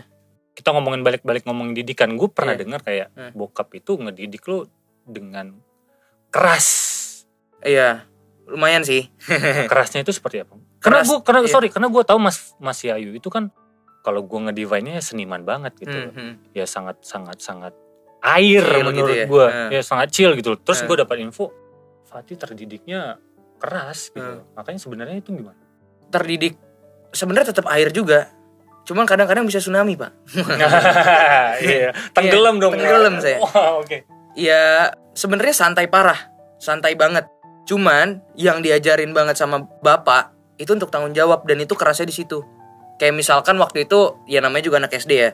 Kita 0.52 0.72
ngomongin 0.72 1.00
balik-balik 1.00 1.44
ngomongin 1.44 1.72
didikan. 1.74 2.12
Gue 2.13 2.28
pernah 2.28 2.54
Iya. 2.54 2.62
dengar 2.62 2.80
kayak 2.81 3.08
Hmm. 3.12 3.31
bokap 3.34 3.68
itu 3.74 3.96
ngedidik 3.96 4.44
lu 4.46 4.63
dengan 5.04 5.60
keras. 6.30 6.68
iya 7.62 8.08
lumayan 8.44 8.81
sih 8.81 9.08
Kerasnya 9.68 10.02
itu 10.02 10.12
seperti 10.12 10.42
apa? 10.42 10.56
Karena 10.84 11.04
gue, 11.04 11.18
karena 11.22 11.40
iya. 11.42 11.48
sorry, 11.48 11.69
karena 11.69 11.88
gue 11.88 12.02
tahu 12.02 12.18
Mas 12.18 12.58
Mas 12.58 12.81
Yayu 12.81 13.13
itu 13.13 13.28
kan 13.28 13.54
kalau 14.02 14.19
gue 14.19 14.40
ngedivine 14.42 14.98
seniman 15.00 15.40
banget 15.42 15.78
gitu. 15.78 15.94
Loh. 15.94 16.10
hmm. 16.12 16.34
Ya 16.52 16.66
sangat 16.66 16.98
sangat 17.02 17.38
sangat 17.38 17.69
air 18.19 18.62
Chill 18.62 18.81
menurut 18.81 18.98
gitu 18.98 19.12
ya? 19.13 19.25
gue. 19.25 19.46
Hmm. 19.48 19.69
Ya 19.69 19.81
sangat 19.81 20.08
chill 20.10 20.34
gitu. 20.34 20.58
Terus 20.58 20.81
Hmm. 20.81 20.88
gue 20.88 20.98
dapat 21.00 21.22
info 21.22 21.54
Fatih 22.12 22.36
terdidiknya 22.36 23.18
keras 23.58 24.12
gitu. 24.12 24.44
Hmm. 24.44 24.54
Makanya 24.60 24.80
sebenarnya 24.84 25.18
itu 25.24 25.31
gimana? 25.31 25.72
terdidik 26.12 26.60
sebenarnya 27.16 27.56
tetap 27.56 27.66
air 27.72 27.90
juga 27.90 28.28
cuman 28.84 29.08
kadang-kadang 29.08 29.48
bisa 29.48 29.63
tsunami 29.63 29.96
pak 29.96 30.12
iya, 31.63 31.96
tenggelam 32.12 32.60
dong. 32.60 32.75
tenggelam 32.75 33.24
saya. 33.24 33.40
Wah, 33.40 33.80
oke. 33.80 34.04
ya 34.36 34.92
sebenarnya 35.16 35.56
santai 35.56 35.88
parah 35.88 36.18
santai 36.60 37.00
banget 37.00 37.25
cuman 37.63 38.19
yang 38.36 38.60
diajarin 38.60 39.16
banget 39.16 39.40
sama 39.40 39.63
bapak 39.80 40.36
itu 40.60 40.74
untuk 40.75 40.92
tanggung 40.92 41.16
jawab 41.16 41.46
dan 41.48 41.62
itu 41.62 41.78
kerasnya 41.78 42.10
di 42.10 42.16
situ 42.16 42.42
kayak 42.98 43.16
misalkan 43.16 43.56
waktu 43.62 43.86
itu 43.86 44.18
ya 44.25 44.42
namanya 44.42 44.66
juga 44.66 44.81
anak 44.81 44.98
SD 44.98 45.12
ya 45.13 45.30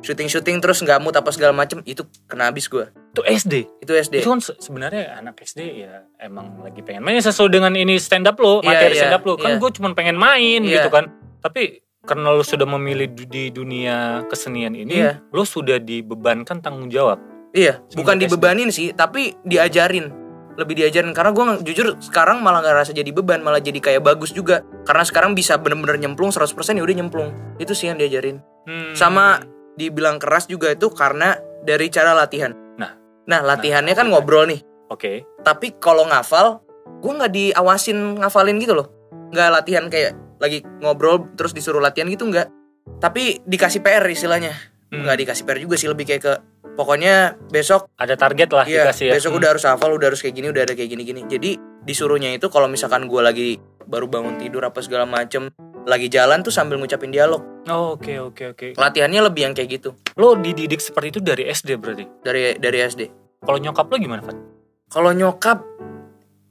syuting 0.00 0.26
syuting 0.26 0.56
terus 0.58 0.78
nggak 0.78 0.98
mood 0.98 1.12
apa 1.12 1.28
segala 1.28 1.50
macem 1.50 1.82
itu 1.82 2.00
kena 2.24 2.46
habis 2.46 2.66
gue 2.66 2.86
Itu 3.10 3.20
SD. 3.20 3.54
itu 3.80 3.92
SD 3.92 4.14
Itu 4.20 4.30
kan 4.30 4.38
se- 4.38 4.54
sebenarnya 4.56 5.16
anak 5.16 5.38
SD 5.38 5.60
ya 5.80 6.06
emang 6.18 6.60
lagi 6.60 6.80
pengen 6.80 7.02
main 7.02 7.18
sesuai 7.18 7.50
dengan 7.50 7.72
ini 7.72 7.96
stand 7.96 8.24
up 8.24 8.36
lo, 8.36 8.60
Iya, 8.60 8.68
materi 8.68 8.92
iya, 8.92 9.00
stand 9.00 9.16
up 9.16 9.22
lo. 9.22 9.34
Kan 9.34 9.50
iya. 9.50 9.58
gue 9.58 9.70
cuma 9.72 9.88
pengen 9.92 10.14
main 10.14 10.60
Iya. 10.60 10.74
gitu 10.78 10.88
kan. 10.88 11.10
Tapi 11.38 11.62
karena 12.00 12.30
lo 12.30 12.40
sudah 12.40 12.64
memilih 12.64 13.10
di 13.10 13.50
dunia 13.50 13.96
kesenian 14.24 14.72
ini, 14.72 15.02
Iya. 15.02 15.18
lo 15.28 15.42
sudah 15.42 15.78
dibebankan 15.78 16.58
tanggung 16.58 16.86
jawab. 16.86 17.18
iya 17.48 17.80
Semenjak 17.82 17.96
bukan 17.96 18.14
SD. 18.14 18.22
dibebanin 18.22 18.68
sih 18.68 18.88
tapi 18.92 19.32
diajarin 19.42 20.12
lebih 20.54 20.74
diajarin 20.76 21.10
karena 21.10 21.32
gue 21.32 21.44
jujur 21.64 21.96
sekarang 21.98 22.38
malah 22.38 22.60
nggak 22.60 22.76
rasa 22.76 22.92
jadi 22.92 23.08
beban 23.08 23.40
malah 23.40 23.56
jadi 23.56 23.78
kayak 23.78 24.04
bagus 24.04 24.30
juga 24.30 24.60
karena 24.84 25.00
sekarang 25.00 25.32
bisa 25.32 25.56
bener-bener 25.56 25.96
nyemplung 25.98 26.28
100% 26.28 26.44
ya 26.74 26.82
udah 26.82 26.96
nyemplung 26.98 27.30
itu 27.56 27.72
sih 27.72 27.88
yang 27.88 27.96
diajarin 27.96 28.44
Hmm. 28.62 28.92
sama 28.92 29.40
dibilang 29.78 30.18
keras 30.18 30.50
juga 30.50 30.74
itu 30.74 30.90
karena 30.90 31.38
dari 31.62 31.86
cara 31.86 32.10
latihan. 32.12 32.50
Nah. 32.74 32.90
nah 33.30 33.40
latihannya 33.46 33.94
Nah, 33.94 33.98
kan 34.02 34.06
ngobrol 34.10 34.50
nih. 34.50 34.60
Oke. 34.90 35.22
Tapi 35.46 35.78
kalau 35.78 36.02
ngafal, 36.10 36.58
gue 36.98 37.12
nggak 37.14 37.32
diawasin 37.32 38.18
ngafalin 38.18 38.58
gitu 38.58 38.74
loh. 38.74 38.90
Nggak 39.30 39.48
latihan 39.54 39.84
kayak 39.86 40.18
lagi 40.42 40.66
ngobrol 40.82 41.30
terus 41.38 41.54
disuruh 41.54 41.78
latihan 41.78 42.10
gitu 42.10 42.26
nggak. 42.26 42.50
Tapi 42.98 43.38
dikasih 43.46 43.84
PR 43.84 44.02
istilahnya. 44.10 44.50
Hmm. 44.90 45.06
Nggak 45.06 45.16
dikasih 45.22 45.44
PR 45.46 45.58
juga 45.62 45.76
sih 45.78 45.86
lebih 45.86 46.08
kayak 46.08 46.22
ke 46.24 46.32
pokoknya 46.78 47.34
besok 47.50 47.90
Ada 47.98 48.14
target 48.14 48.48
lah 48.54 48.64
Iya, 48.64 48.88
dikasih 48.88 49.04
ya. 49.10 49.12
besok 49.18 49.30
Hmm. 49.36 49.38
udah 49.44 49.48
harus 49.54 49.64
hafal, 49.68 49.90
udah 49.94 50.06
harus 50.08 50.20
kayak 50.24 50.34
gini, 50.34 50.46
udah 50.48 50.62
ada 50.64 50.74
kayak 50.74 50.90
gini-gini. 50.90 51.22
Jadi 51.28 51.50
disuruhnya 51.84 52.32
itu 52.32 52.48
kalau 52.48 52.66
misalkan 52.66 53.04
gue 53.06 53.20
lagi 53.20 53.48
baru 53.84 54.08
bangun 54.08 54.40
tidur 54.40 54.64
apa 54.64 54.80
segala 54.80 55.04
macem, 55.04 55.52
lagi 55.88 56.12
jalan 56.12 56.44
tuh 56.44 56.52
sambil 56.52 56.76
ngucapin 56.76 57.08
dialog. 57.08 57.40
Oh, 57.72 57.96
Oke 57.96 58.20
oke 58.20 58.52
oke. 58.52 58.66
Latihannya 58.76 59.24
lebih 59.28 59.48
yang 59.48 59.52
kayak 59.56 59.80
gitu 59.80 59.96
Lo 60.16 60.36
dididik 60.36 60.80
seperti 60.80 61.16
itu 61.16 61.20
dari 61.24 61.48
SD 61.48 61.80
berarti. 61.80 62.04
dari 62.20 62.56
dari 62.60 62.78
SD. 62.84 63.02
Kalau 63.40 63.56
nyokap 63.56 63.88
lo 63.88 63.96
gimana, 63.96 64.20
Fat? 64.20 64.36
Kalau 64.88 65.10
nyokap 65.12 65.64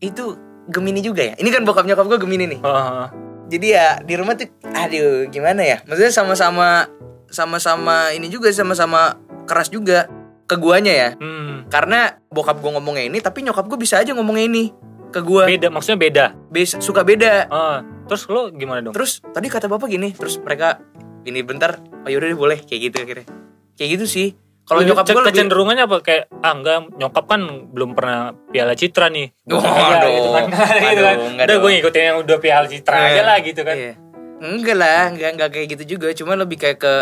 itu 0.01 0.37
Gemini 0.67 0.99
juga 0.99 1.23
ya. 1.23 1.33
Ini 1.37 1.49
kan 1.53 1.63
bokap 1.63 1.85
nyokap 1.85 2.05
gue 2.05 2.19
Gemini 2.21 2.45
nih. 2.57 2.59
Oh, 2.61 3.07
Jadi 3.47 3.67
ya 3.71 4.03
di 4.03 4.13
rumah 4.19 4.35
tuh, 4.35 4.51
aduh 4.75 5.31
gimana 5.31 5.63
ya? 5.63 5.79
Maksudnya 5.87 6.11
sama-sama 6.11 6.91
sama-sama 7.31 8.11
ini 8.11 8.27
juga 8.27 8.51
sama-sama 8.51 9.15
keras 9.47 9.71
juga 9.71 10.11
ke 10.47 10.55
guanya 10.59 10.91
ya. 10.91 11.09
hmm. 11.15 11.71
Karena 11.71 12.15
bokap 12.31 12.59
gue 12.59 12.71
ngomongnya 12.71 13.07
ini, 13.07 13.19
tapi 13.23 13.43
nyokap 13.43 13.67
gue 13.67 13.79
bisa 13.79 13.99
aja 13.99 14.11
ngomongnya 14.15 14.45
ini 14.47 14.63
ke 15.07 15.19
gue. 15.19 15.43
Beda, 15.49 15.67
maksudnya 15.67 15.99
beda. 15.99 16.25
Bes- 16.47 16.77
suka 16.77 17.01
beda. 17.01 17.47
Ah, 17.47 17.77
terus 18.05 18.25
lo 18.25 18.49
gimana 18.49 18.81
dong? 18.81 18.93
Terus 18.93 19.23
tadi 19.25 19.47
kata 19.47 19.65
bapak 19.65 19.87
gini, 19.87 20.11
terus 20.11 20.37
mereka 20.37 20.79
ini 21.23 21.41
bentar, 21.41 21.75
oh 21.77 22.07
yaudah 22.07 22.27
deh 22.27 22.35
boleh 22.35 22.57
kayak 22.59 22.81
gitu 22.85 22.95
akhirnya. 23.01 23.27
Kayak 23.73 23.89
gitu 23.95 24.05
sih. 24.05 24.27
Kalau 24.63 24.83
Lebih- 24.83 24.93
nyokap 24.93 25.05
gue 25.05 25.15
lebih 25.15 25.27
kecenderungannya 25.31 25.83
apa 25.85 25.97
kayak 26.01 26.23
ah 26.37 26.51
enggak 26.51 26.77
nyokap 26.93 27.23
kan 27.25 27.41
belum 27.71 27.95
pernah 27.95 28.19
piala 28.45 28.75
citra 28.75 29.07
nih 29.07 29.31
Oh, 29.47 29.63
Iya, 29.63 29.95
aduh. 29.95 30.11
gitu 30.11 30.29
kan 30.29 30.43
gitu 30.83 31.01
kan 31.01 31.15
Aduh, 31.15 31.39
udah 31.39 31.55
gue 31.55 31.69
ngikutin 31.71 32.03
yang 32.03 32.17
udah 32.19 32.37
piala 32.37 32.67
citra 32.67 32.95
aja 32.97 33.07
Iya. 33.09 33.21
lah 33.23 33.37
gitu 33.39 33.61
kan 33.63 33.75
Iya. 33.79 33.93
Enggak 34.37 34.75
lah, 34.75 35.03
enggak 35.09 35.29
enggak 35.33 35.49
kayak 35.49 35.67
gitu 35.71 35.83
juga. 35.95 36.07
Cuma 36.11 36.35
lebih 36.35 36.59
kayak 36.59 36.77
ke 36.77 36.93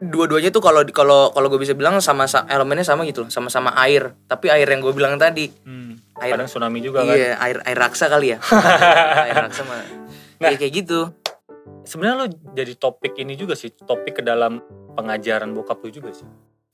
dua-duanya 0.00 0.48
tuh 0.48 0.58
kalau 0.58 0.80
kalau 0.86 1.28
kalau 1.28 1.46
gue 1.46 1.60
bisa 1.60 1.72
bilang 1.72 2.00
sama 2.00 2.24
sa- 2.24 2.44
elemennya 2.44 2.82
sama 2.82 3.04
gitu, 3.04 3.22
loh, 3.22 3.30
sama-sama 3.30 3.76
air. 3.78 4.16
Tapi 4.24 4.48
air 4.48 4.64
yang 4.64 4.80
gue 4.80 4.90
bilang 4.90 5.14
tadi, 5.14 5.52
Hmm, 5.62 6.00
Air- 6.16 6.34
kadang 6.34 6.48
tsunami 6.48 6.80
juga 6.80 7.02
kan 7.02 7.12
iya 7.12 7.36
air 7.38 7.60
air 7.62 7.78
raksa 7.78 8.08
kali 8.08 8.32
ya. 8.32 8.38
air 9.26 9.36
raksa 9.38 9.62
mah. 9.62 9.84
Nah. 10.40 10.48
Iya, 10.48 10.56
kayak 10.56 10.72
gitu. 10.74 11.00
sebenarnya 11.82 12.16
lo 12.16 12.26
jadi 12.52 12.72
topik 12.74 13.14
ini 13.16 13.34
juga 13.34 13.52
sih 13.52 13.70
topik 13.70 14.16
ke 14.16 14.22
dalam 14.22 14.58
pengajaran 14.94 15.50
bokap 15.50 15.78
lo 15.78 15.88
juga 15.88 16.10
sih 16.10 16.24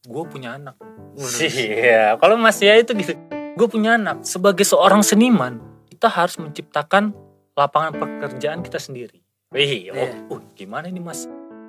gue 0.03 0.25
punya 0.25 0.55
anak 0.55 0.77
iya 1.43 2.15
kalau 2.17 2.35
Mas 2.35 2.59
ya 2.59 2.75
itu 2.75 2.91
gitu 2.93 3.13
gue 3.55 3.67
punya 3.67 3.95
anak 3.95 4.23
sebagai 4.23 4.63
seorang 4.63 5.01
seniman 5.01 5.59
kita 5.87 6.07
harus 6.07 6.37
menciptakan 6.37 7.13
lapangan 7.53 7.93
pekerjaan 7.95 8.61
kita 8.61 8.77
sendiri 8.77 9.21
Wih, 9.51 9.89
oh, 9.89 9.97
Iya. 9.97 10.27
uh, 10.29 10.43
gimana 10.53 10.87
ini 10.87 10.99
mas? 10.99 11.25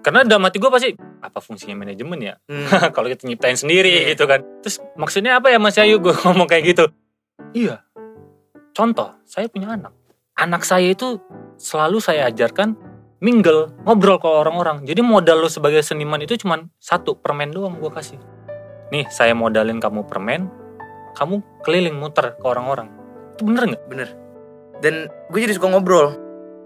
Karena 0.07 0.23
dalam 0.23 0.47
hati 0.47 0.55
gue 0.55 0.71
pasti 0.71 0.95
apa 1.19 1.43
fungsinya 1.43 1.83
manajemen 1.83 2.15
ya? 2.23 2.39
Hmm. 2.47 2.63
kalau 2.95 3.11
kita 3.11 3.27
nyiptain 3.27 3.59
sendiri 3.59 4.07
Iya. 4.07 4.15
gitu 4.15 4.23
kan. 4.23 4.39
Terus 4.63 4.79
maksudnya 4.95 5.43
apa 5.43 5.51
ya 5.51 5.59
Mas 5.59 5.75
Ayu 5.75 5.99
gue 5.99 6.15
ngomong 6.23 6.47
kayak 6.47 6.63
gitu? 6.71 6.85
Iya. 7.51 7.83
Contoh, 8.71 9.19
saya 9.27 9.51
punya 9.51 9.75
anak. 9.75 9.91
anak 10.37 10.63
saya 10.63 10.93
itu 10.93 11.17
selalu 11.57 11.97
saya 11.97 12.29
ajarkan 12.29 12.77
mingle, 13.19 13.73
ngobrol 13.83 14.21
ke 14.21 14.29
orang-orang. 14.29 14.85
Jadi 14.87 15.03
modal 15.03 15.43
lo 15.43 15.49
sebagai 15.49 15.81
seniman 15.83 16.21
itu 16.23 16.37
cuma 16.39 16.61
satu 16.79 17.17
permen 17.19 17.51
doang 17.51 17.75
gue 17.81 17.89
kasih. 17.89 18.21
Nih 18.93 19.09
saya 19.11 19.33
modalin 19.33 19.81
kamu 19.81 20.05
permen, 20.05 20.45
kamu 21.17 21.41
keliling 21.65 21.97
muter 21.97 22.37
ke 22.37 22.45
orang-orang. 22.45 22.87
Itu 23.33 23.49
bener 23.49 23.75
nggak? 23.75 23.83
bener 23.89 24.09
dan 24.81 25.09
gue 25.33 25.39
jadi 25.41 25.57
suka 25.57 25.73
ngobrol 25.73 26.13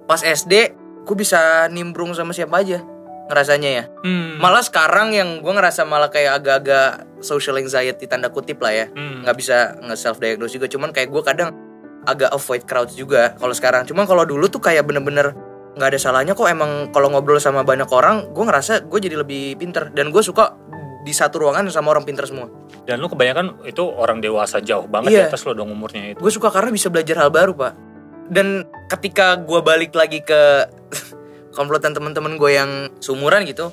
pas 0.07 0.19
SD 0.19 0.75
gue 1.07 1.15
bisa 1.15 1.71
nimbrung 1.71 2.11
sama 2.11 2.35
siapa 2.35 2.59
aja 2.61 2.83
ngerasanya 3.31 3.69
ya 3.71 3.83
Hmm. 4.01 4.37
malah 4.37 4.59
sekarang 4.59 5.11
yang 5.11 5.39
gue 5.39 5.49
ngerasa 5.49 5.81
malah 5.83 6.07
kayak 6.07 6.37
agak-agak 6.37 6.89
social 7.19 7.55
anxiety 7.55 8.03
tanda 8.03 8.27
kutip 8.27 8.57
lah 8.57 8.73
ya 8.73 8.85
Hmm. 8.87 9.23
nggak 9.23 9.35
bisa 9.35 9.57
nge 9.79 9.95
self 9.97 10.17
diagnose 10.17 10.51
juga 10.51 10.67
cuman 10.67 10.89
kayak 10.89 11.07
gue 11.07 11.21
kadang 11.21 11.49
agak 12.01 12.29
avoid 12.29 12.63
crowds 12.63 12.93
juga 12.93 13.33
kalau 13.35 13.51
sekarang 13.51 13.83
cuman 13.83 14.03
kalau 14.03 14.23
dulu 14.23 14.45
tuh 14.45 14.59
kayak 14.59 14.83
bener-bener 14.83 15.31
nggak 15.71 15.87
ada 15.87 15.99
salahnya 16.01 16.33
kok 16.33 16.45
emang 16.45 16.89
kalau 16.89 17.07
ngobrol 17.09 17.37
sama 17.37 17.61
banyak 17.61 17.87
orang 17.87 18.27
gue 18.27 18.43
ngerasa 18.43 18.83
gue 18.83 18.99
jadi 18.99 19.15
lebih 19.15 19.55
pinter 19.55 19.87
dan 19.89 20.09
gue 20.09 20.19
suka 20.19 20.51
di 21.01 21.11
satu 21.11 21.39
ruangan 21.39 21.65
sama 21.67 21.89
orang 21.89 22.03
pinter 22.03 22.25
semua 22.25 22.45
Dan 22.81 22.97
lu 22.97 23.07
kebanyakan 23.07 23.61
itu 23.63 23.81
orang 23.81 24.17
dewasa 24.17 24.59
jauh 24.59 24.85
banget 24.85 25.09
Iya. 25.11 25.19
di 25.19 25.29
atas 25.29 25.41
lo 25.43 25.53
dong 25.53 25.69
umurnya 25.69 26.11
itu. 26.11 26.19
gue 26.19 26.29
suka 26.29 26.49
karena 26.49 26.69
bisa 26.69 26.89
belajar 26.89 27.15
hal 27.17 27.29
baru 27.29 27.53
pak 27.53 27.73
dan 28.27 28.63
ketika 28.87 29.33
gue 29.35 29.59
balik 29.59 29.91
lagi 29.91 30.19
ke 30.19 30.65
komplotan 31.51 31.91
teman-teman 31.91 32.35
gue 32.35 32.51
yang 32.51 32.69
seumuran 32.97 33.43
gitu 33.43 33.69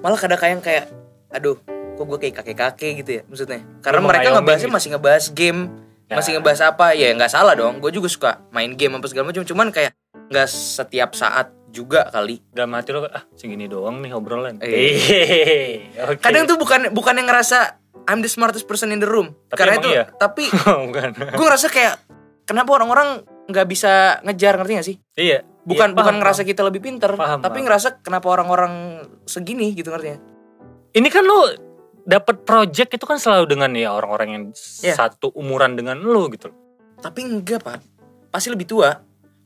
malah 0.00 0.16
kadang-kadang 0.16 0.58
kayak 0.58 0.88
aduh 1.28 1.56
kok 1.94 2.04
gue 2.04 2.18
kayak 2.20 2.34
kakek-kakek 2.36 2.92
gitu 2.98 3.10
ya 3.10 3.22
maksudnya 3.24 3.60
karena 3.80 3.98
Lu 3.98 4.06
mereka 4.06 4.28
ngebahasnya 4.32 4.66
gitu. 4.66 4.76
masih 4.76 4.88
ngebahas 4.92 5.24
game 5.30 5.62
Ya. 6.08 6.16
masih 6.16 6.32
ngebahas 6.34 6.60
apa 6.66 6.96
ya 6.96 7.12
nggak 7.12 7.28
salah 7.28 7.52
dong 7.52 7.84
gue 7.84 7.92
juga 7.92 8.08
suka 8.08 8.30
main 8.48 8.72
game 8.72 8.96
apa 8.96 9.04
segala 9.04 9.28
macam 9.28 9.44
cuman 9.44 9.68
kayak 9.68 9.92
nggak 10.32 10.48
setiap 10.48 11.12
saat 11.12 11.52
juga 11.68 12.08
kali 12.08 12.40
Dalam 12.48 12.72
hati 12.72 12.96
lo 12.96 13.04
ah 13.04 13.28
segini 13.36 13.68
doang 13.68 14.00
nih 14.00 14.16
obrolan. 14.16 14.56
Iya. 14.56 16.08
Oke. 16.08 16.16
kadang 16.18 16.44
tuh 16.44 16.56
bukan 16.56 16.88
bukan 16.90 17.12
yang 17.14 17.28
ngerasa 17.28 17.76
I'm 18.08 18.18
the 18.18 18.28
smartest 18.28 18.64
person 18.64 18.88
in 18.88 18.98
the 18.98 19.06
room 19.06 19.36
Tapi 19.46 19.58
karena 19.58 19.74
itu 19.76 19.88
iya? 19.90 20.04
tapi 20.10 20.48
bukan. 20.88 21.08
gue 21.12 21.44
ngerasa 21.44 21.68
kayak 21.68 22.00
kenapa 22.42 22.70
orang-orang 22.72 23.20
nggak 23.44 23.66
bisa 23.68 23.92
ngejar 24.22 24.56
ngerti 24.56 24.72
gak 24.74 24.86
sih 24.86 24.96
Iya. 25.14 25.44
Bukan 25.68 25.88
Iya, 25.90 25.94
bukan 25.94 26.08
paham, 26.10 26.20
ngerasa 26.24 26.42
kita 26.42 26.62
lebih 26.64 26.80
pinter 26.80 27.12
Paham, 27.12 27.38
tapi 27.38 27.52
paham. 27.54 27.66
ngerasa 27.68 27.88
kenapa 28.00 28.26
orang-orang 28.26 28.72
segini 29.24 29.70
gitu 29.72 29.88
ngerti 29.88 30.08
ya 30.08 30.18
Ini 30.90 31.08
kan 31.08 31.22
lo 31.22 31.52
dapat 32.02 32.40
project 32.42 32.90
itu 32.90 33.04
kan 33.04 33.20
selalu 33.20 33.44
dengan 33.46 33.70
ya 33.72 33.92
orang-orang 33.92 34.28
yang 34.30 34.44
Iya. 34.80 34.96
satu 34.96 35.28
umuran 35.30 35.76
dengan 35.76 36.00
lo 36.00 36.26
gitu. 36.28 36.48
tapi 36.98 37.22
enggak 37.22 37.60
pak 37.60 37.78
pasti 38.28 38.48
lebih 38.48 38.66
tua 38.66 38.90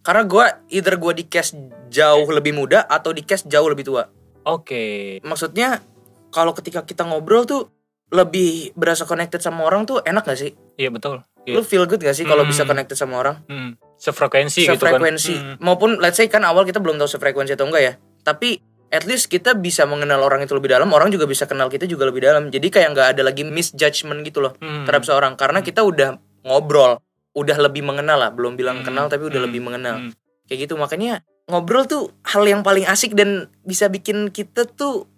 karena 0.00 0.22
gue 0.22 0.44
either 0.72 0.96
gue 0.96 1.12
di 1.12 1.24
cast 1.24 1.52
jauh 1.88 2.24
lebih 2.26 2.50
muda 2.52 2.82
atau 2.82 3.10
di 3.10 3.20
cast 3.20 3.44
jauh 3.44 3.66
lebih 3.66 3.84
tua 3.84 4.06
Oke. 4.44 5.18
maksudnya 5.20 5.82
kalau 6.30 6.50
ketika 6.52 6.80
kita 6.80 7.02
ngobrol 7.02 7.42
tuh 7.42 7.68
lebih 8.08 8.72
berasa 8.72 9.02
connected 9.02 9.38
sama 9.38 9.62
orang 9.62 9.82
tuh 9.82 10.00
enak 10.00 10.22
gak 10.22 10.38
sih 10.38 10.52
Iya 10.74 10.88
betul. 10.88 11.20
Lu 11.44 11.58
Iya. 11.58 11.64
feel 11.64 11.84
good 11.84 11.98
gak 11.98 12.12
sih 12.12 12.22
kalau 12.22 12.42
Hmm. 12.42 12.50
bisa 12.50 12.62
connected 12.62 12.94
sama 12.94 13.18
orang 13.18 13.36
Hmm. 13.44 13.74
Sefrekuensi 13.96 14.62
gitu 14.62 14.72
kan. 14.72 14.94
sefrekuensi 14.94 15.34
Hmm. 15.34 15.54
maupun 15.58 15.98
let's 15.98 16.14
say 16.14 16.26
kan 16.26 16.42
awal 16.42 16.62
kita 16.62 16.78
belum 16.78 16.96
tahu 16.96 17.08
sefrekuensi 17.08 17.52
atau 17.52 17.66
enggak 17.66 17.82
ya 17.82 17.92
tapi 18.20 18.62
at 18.88 19.02
least 19.02 19.26
kita 19.26 19.54
bisa 19.54 19.82
mengenal 19.82 20.20
orang 20.20 20.38
itu 20.40 20.52
lebih 20.52 20.70
dalam 20.70 20.86
orang 20.88 21.08
juga 21.08 21.24
bisa 21.24 21.44
kenal 21.44 21.66
kita 21.66 21.82
juga 21.84 22.04
lebih 22.04 22.20
dalam 22.20 22.46
jadi 22.46 22.62
kayak 22.62 22.88
nggak 22.92 23.08
ada 23.10 23.22
lagi 23.24 23.42
misjudgment 23.42 24.22
gitu 24.22 24.38
loh 24.38 24.54
Hmm. 24.56 24.84
terhadap 24.84 25.02
seorang 25.02 25.32
karena 25.34 25.60
kita 25.60 25.80
udah 25.80 26.14
ngobrol 26.42 27.02
udah 27.32 27.56
lebih 27.58 27.80
mengenal 27.80 28.18
lah 28.18 28.30
belum 28.30 28.54
bilang 28.54 28.80
Hmm. 28.80 28.86
kenal 28.86 29.04
tapi 29.06 29.24
udah 29.24 29.36
Hmm. 29.36 29.48
lebih 29.48 29.60
mengenal 29.60 29.94
Hmm. 29.98 30.10
kayak 30.46 30.66
gitu 30.66 30.74
makanya 30.76 31.22
ngobrol 31.44 31.82
tuh 31.84 32.14
hal 32.22 32.44
yang 32.44 32.60
paling 32.60 32.84
asik 32.84 33.12
dan 33.12 33.50
bisa 33.62 33.86
bikin 33.86 34.28
kita 34.28 34.62
tuh 34.64 35.10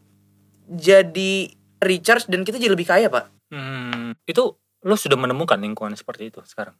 jadi 0.64 1.52
recharge 1.78 2.26
dan 2.26 2.42
kita 2.42 2.56
jadi 2.56 2.72
lebih 2.72 2.86
kaya 2.86 3.08
pak 3.08 3.28
Hmm. 3.52 4.16
Itu 4.24 4.56
lo 4.84 4.94
sudah 4.94 5.16
menemukan 5.16 5.56
lingkungan 5.56 5.92
seperti 5.92 6.28
itu 6.28 6.44
sekarang 6.44 6.76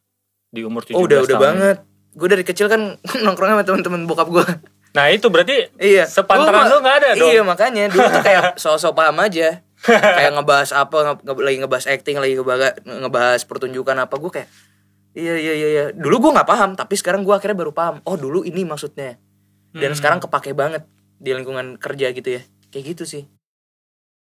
di 0.47 0.61
umur 0.61 0.85
17 0.85 0.95
oh 0.95 1.03
udah 1.03 1.19
udah 1.25 1.39
banget 1.39 1.77
gue 2.15 2.29
dari 2.29 2.45
kecil 2.45 2.69
kan 2.69 3.01
nongkrong 3.25 3.51
sama 3.51 3.65
teman-teman 3.65 4.05
bokap 4.05 4.29
gue 4.31 4.47
Nah 4.95 5.11
itu 5.11 5.27
berarti 5.27 5.75
Iya. 5.75 6.07
Sepantaran 6.07 6.71
lu 6.71 6.79
nggak 6.79 6.97
ada 7.03 7.09
dong. 7.19 7.27
Iya 7.27 7.43
makanya 7.43 7.91
dulu 7.91 8.07
tuh 8.07 8.23
kayak 8.23 8.55
sosok 8.55 8.95
paham 8.95 9.19
aja. 9.19 9.59
kayak 9.83 10.31
ngebahas 10.33 10.71
apa, 10.71 11.19
nge- 11.19 11.43
lagi 11.43 11.59
ngebahas 11.59 11.87
acting, 11.91 12.17
lagi 12.17 12.39
ngebahas, 12.39 12.79
ngebahas 12.79 13.43
pertunjukan 13.43 13.97
apa, 13.99 14.15
gue 14.15 14.31
kayak 14.31 14.49
iya 15.13 15.35
iya 15.35 15.51
iya 15.53 15.69
iya. 15.69 15.85
Dulu 15.91 16.23
gue 16.23 16.31
nggak 16.31 16.47
paham, 16.47 16.71
tapi 16.79 16.95
sekarang 16.95 17.27
gue 17.27 17.35
akhirnya 17.35 17.59
baru 17.59 17.75
paham. 17.75 18.07
Oh 18.07 18.15
dulu 18.15 18.47
ini 18.47 18.63
maksudnya. 18.63 19.19
Dan 19.75 19.91
Hmm. 19.91 19.99
sekarang 19.99 20.19
kepake 20.23 20.55
banget 20.55 20.87
di 21.19 21.35
lingkungan 21.35 21.75
kerja 21.75 22.15
gitu 22.15 22.31
ya. 22.31 22.47
Kayak 22.71 22.95
gitu 22.95 23.03
sih. 23.05 23.27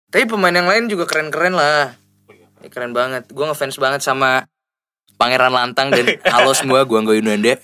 Tapi 0.08 0.24
pemain 0.24 0.56
yang 0.56 0.64
lain 0.64 0.88
juga 0.88 1.04
keren-keren 1.04 1.52
lah. 1.52 2.00
Ya, 2.66 2.74
keren 2.74 2.90
banget. 2.90 3.30
Gue 3.30 3.46
ngefans 3.46 3.78
banget 3.78 4.02
sama 4.02 4.50
Pangeran 5.14 5.54
Lantang 5.54 5.94
dan 5.94 6.18
halo 6.34 6.50
semua, 6.50 6.82
gue 6.82 6.98
Anggo 6.98 7.14
Yunanda. 7.14 7.62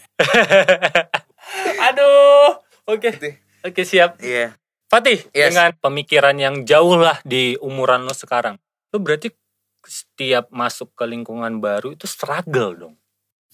Aduh. 1.90 2.62
Oke. 2.86 3.10
Gitu. 3.10 3.34
Oke 3.66 3.82
siap. 3.82 4.22
Iya. 4.22 4.54
Fatih 4.86 5.26
Yes. 5.34 5.50
dengan 5.50 5.74
pemikiran 5.74 6.38
yang 6.38 6.62
jauh 6.62 6.94
lah 6.94 7.18
di 7.26 7.58
umuran 7.58 8.06
lo 8.06 8.14
sekarang. 8.14 8.62
Lo 8.94 9.02
berarti 9.02 9.34
setiap 9.82 10.54
masuk 10.54 10.94
ke 10.94 11.02
lingkungan 11.02 11.58
baru 11.58 11.98
itu 11.98 12.06
struggle 12.06 12.70
dong. 12.78 12.94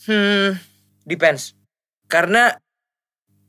Hmm, 0.05 0.61
depends. 1.09 1.57
Karena 2.12 2.52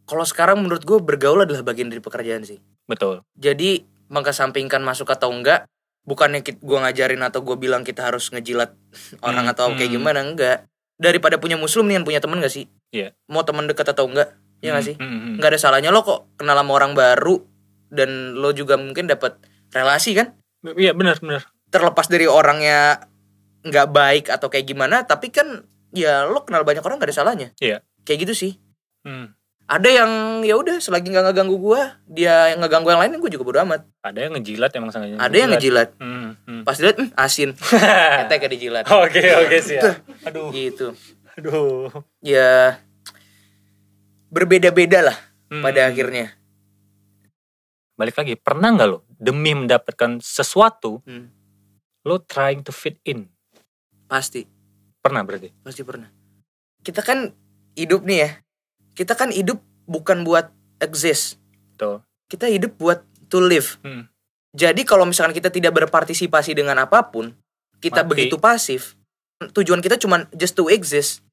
kalau 0.07 0.23
sekarang 0.23 0.63
menurut 0.63 0.87
gue 0.87 1.03
bergaul 1.03 1.43
adalah 1.43 1.67
bagian 1.67 1.91
dari 1.91 1.99
pekerjaan 1.99 2.47
sih. 2.47 2.63
Betul. 2.87 3.27
Jadi 3.35 3.83
mengkesampingkan 4.07 4.79
masuk 4.79 5.11
atau 5.11 5.35
enggak, 5.35 5.67
bukannya 6.07 6.41
gue 6.41 6.77
ngajarin 6.79 7.21
atau 7.23 7.43
gue 7.43 7.55
bilang 7.59 7.83
kita 7.83 8.07
harus 8.11 8.31
ngejilat 8.31 8.73
orang 9.27 9.45
Hmm, 9.49 9.53
atau 9.55 9.67
kayak 9.75 9.89
hmm. 9.91 9.97
gimana 9.99 10.19
enggak. 10.23 10.57
Daripada 10.99 11.39
punya 11.39 11.55
musuh 11.55 11.79
mendingan 11.79 12.03
punya 12.03 12.19
temen 12.19 12.43
gak 12.43 12.51
sih? 12.51 12.67
Iya. 12.91 13.15
Mau 13.31 13.47
temen 13.47 13.71
dekat 13.71 13.95
atau 13.95 14.03
enggak? 14.07 14.35
Iya 14.59 14.75
gak 14.75 14.85
sih? 14.85 14.95
Hmm, 14.99 15.07
hmm, 15.07 15.19
hmm. 15.19 15.33
Nggak 15.39 15.49
ada 15.55 15.59
salahnya 15.59 15.89
lo 15.95 16.03
kok 16.03 16.35
kenal 16.35 16.59
sama 16.59 16.71
orang 16.75 16.91
baru 16.91 17.39
dan 17.87 18.35
lo 18.35 18.51
juga 18.51 18.75
mungkin 18.75 19.07
dapat 19.07 19.39
relasi 19.71 20.11
kan? 20.19 20.35
Iya 20.75 20.91
benar 20.91 21.23
benar. 21.23 21.47
Terlepas 21.71 22.11
dari 22.11 22.27
orangnya 22.27 22.99
nggak 23.63 23.87
baik 23.91 24.25
atau 24.27 24.51
kayak 24.51 24.67
gimana, 24.67 25.07
tapi 25.07 25.31
kan 25.31 25.63
ya 25.95 26.27
lo 26.27 26.43
kenal 26.43 26.67
banyak 26.67 26.83
orang 26.83 26.99
gak 26.99 27.09
ada 27.11 27.15
salahnya. 27.15 27.49
Iya. 27.63 27.79
Kayak 28.03 28.27
gitu 28.27 28.33
sih. 28.35 28.51
Hmm. 29.07 29.38
Ada 29.69 29.85
yang 29.85 30.11
ya 30.41 30.57
udah 30.57 30.81
selagi 30.81 31.07
nggak 31.07 31.29
ngeganggu 31.29 31.55
gua 31.55 31.93
dia 32.03 32.49
yang 32.49 32.59
ngeganggu 32.59 32.89
yang 32.89 32.99
lain 32.99 33.15
gue 33.15 33.29
juga 33.29 33.43
bodo 33.43 33.59
amat 33.63 33.85
Ada 34.01 34.19
yang 34.25 34.33
ngejilat 34.33 34.71
emang 34.73 34.89
sengaja. 34.89 35.15
ada 35.15 35.35
yang 35.35 35.53
ngejilat 35.53 35.89
Hmm, 35.95 36.33
hmm. 36.41 36.61
pas 36.65 36.73
dilihat 36.73 36.97
"Hmm, 36.97 37.09
asin 37.15 37.49
kayak 38.31 38.49
dijilat 38.49 38.83
Oke 38.89 39.21
oke 39.37 39.57
siap. 39.59 40.01
Aduh. 40.25 40.49
gitu 40.49 40.97
Aduh. 41.35 41.93
ya 42.19 42.81
berbeda-beda 44.27 45.01
lah 45.03 45.17
Hmm. 45.47 45.61
pada 45.61 45.85
akhirnya 45.85 46.33
Balik 47.93 48.15
lagi, 48.15 48.33
pernah 48.33 48.71
nggak 48.71 48.87
lo 48.87 49.03
demi 49.11 49.51
mendapatkan 49.51 50.17
sesuatu 50.17 51.01
Hmm, 51.03 51.29
lo 52.01 52.21
trying 52.21 52.61
to 52.61 52.71
fit 52.71 52.97
in? 53.03 53.29
pasti 54.05 54.45
Pernah 54.99 55.21
berarti? 55.21 55.53
pasti 55.59 55.81
pernah 55.81 56.09
kita 56.79 57.01
kan 57.01 57.29
hidup 57.73 58.01
nih 58.01 58.17
ya 58.19 58.29
kita 58.93 59.13
kan 59.13 59.29
hidup 59.29 59.59
bukan 59.85 60.21
buat 60.21 60.49
exist 60.77 61.37
Betul. 61.73 62.01
kita 62.27 62.45
hidup 62.47 62.75
buat 62.75 62.99
to 63.27 63.39
live 63.39 63.77
Hmm. 63.81 64.07
jadi 64.51 64.81
kalau 64.83 65.03
misalkan 65.03 65.33
kita 65.33 65.49
tidak 65.49 65.73
berpartisipasi 65.75 66.53
dengan 66.53 66.77
apa 66.79 67.05
pun 67.05 67.33
kita 67.79 68.01
Mati. 68.01 68.09
begitu 68.09 68.35
pasif 68.35 68.97
tujuan 69.39 69.79
kita 69.79 69.95
cuma 69.95 70.27
just 70.33 70.53
to 70.53 70.67
exist 70.67 71.23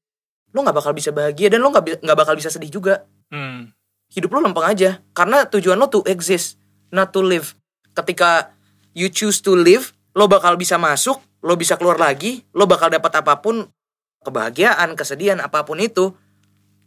lo 0.51 0.63
nggak 0.63 0.75
bakal 0.75 0.91
bisa 0.91 1.11
bahagia 1.11 1.47
dan 1.47 1.59
lo 1.59 1.69
nggak 1.69 1.83
bi- 1.83 1.99
nggak 1.99 2.17
bakal 2.17 2.33
bisa 2.33 2.47
sedih 2.47 2.71
juga 2.71 3.03
Hmm. 3.27 3.75
hidup 4.07 4.31
lo 4.31 4.39
lempeng 4.39 4.63
aja 4.63 5.03
karena 5.11 5.43
tujuan 5.45 5.75
lo 5.75 5.85
to 5.85 5.99
exist 6.05 6.55
not 6.87 7.11
to 7.11 7.19
live 7.19 7.51
ketika 7.91 8.55
you 8.93 9.07
choose 9.07 9.37
to 9.37 9.51
live 9.53 9.91
lo 10.13 10.25
bakal 10.25 10.55
bisa 10.55 10.79
masuk 10.79 11.19
lo 11.43 11.53
bisa 11.53 11.75
keluar 11.75 11.99
lagi 11.99 12.47
lo 12.49 12.63
bakal 12.63 12.87
dapat 12.87 13.11
apa 13.17 13.37
pun 13.37 13.67
kebahagiaan 14.23 14.95
kesedihan 14.95 15.37
apa 15.37 15.61
pun 15.61 15.77
itu 15.77 16.15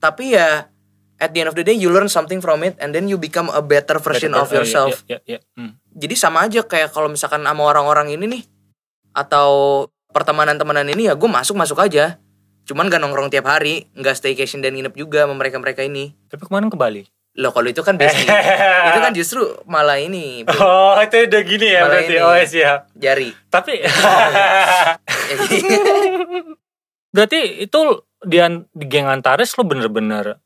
tapi 0.00 0.32
ya 0.32 0.66
at 1.16 1.30
the 1.30 1.38
end 1.38 1.48
of 1.48 1.54
the 1.54 1.62
day 1.62 1.72
you 1.72 1.88
learn 1.88 2.08
something 2.08 2.40
from 2.40 2.60
it 2.60 2.74
and 2.78 2.90
then 2.90 3.04
you 3.04 3.14
become 3.14 3.46
a 3.48 3.60
better 3.60 3.96
version 3.98 4.32
Better- 4.32 4.42
of 4.42 4.50
yourself 4.50 5.04
iya, 5.04 5.20
iya, 5.22 5.36
iya. 5.36 5.40
Hmm. 5.54 5.76
jadi 5.90 6.14
sama 6.14 6.42
aja 6.42 6.60
kayak 6.62 6.90
kalau 6.90 7.06
misalkan 7.06 7.40
sama 7.40 7.62
orang-orang 7.62 8.10
ini 8.10 8.24
nih 8.26 8.42
atau 9.12 9.84
pertemanan-temanan 10.08 10.88
ini 10.88 11.06
ya 11.06 11.14
gue 11.14 11.28
masuk 11.28 11.54
masuk 11.54 11.76
aja 11.78 12.16
cuman 12.62 12.86
gak 12.86 12.98
nongkrong 12.98 13.28
tiap 13.28 13.44
hari 13.44 13.90
nggak 13.92 14.14
staycation 14.14 14.58
dan 14.58 14.72
nginep 14.72 14.94
juga 14.94 15.22
sama 15.22 15.34
mereka 15.34 15.56
mereka 15.56 15.82
ini 15.82 16.16
Tapi 16.26 16.42
kemarin 16.42 16.66
ke 16.66 16.74
Bali. 16.74 17.02
loh 17.32 17.50
kalau 17.50 17.66
itu 17.66 17.78
kan 17.80 17.94
basic 17.94 18.26
itu 18.88 18.98
kan 18.98 19.12
justru 19.12 19.38
malah 19.64 19.96
ini 19.96 20.42
bro, 20.42 20.58
Oh, 20.58 20.98
itu 20.98 21.24
udah 21.24 21.42
gini 21.42 21.68
ya 21.68 21.80
Malah 21.80 21.92
berarti. 21.96 22.12
ini. 22.12 22.20
Oh, 22.20 22.34
siap. 22.44 22.80
jari 22.92 23.30
Tapi 23.48 23.72
berarti 27.10 27.40
itu 27.60 27.80
di, 28.20 28.36
di 28.70 28.84
geng 28.86 29.08
Antares 29.08 29.56
lo 29.56 29.64
bener-bener 29.64 30.38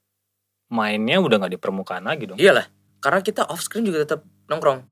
mainnya 0.71 1.21
udah 1.21 1.37
nggak 1.39 1.53
di 1.55 1.61
permukaan 1.61 2.05
lagi 2.07 2.27
dong. 2.27 2.39
Iyalah, 2.39 2.67
karena 2.99 3.21
kita 3.21 3.47
off 3.47 3.63
screen 3.63 3.87
juga 3.87 4.03
tetap 4.03 4.21
nongkrong. 4.49 4.87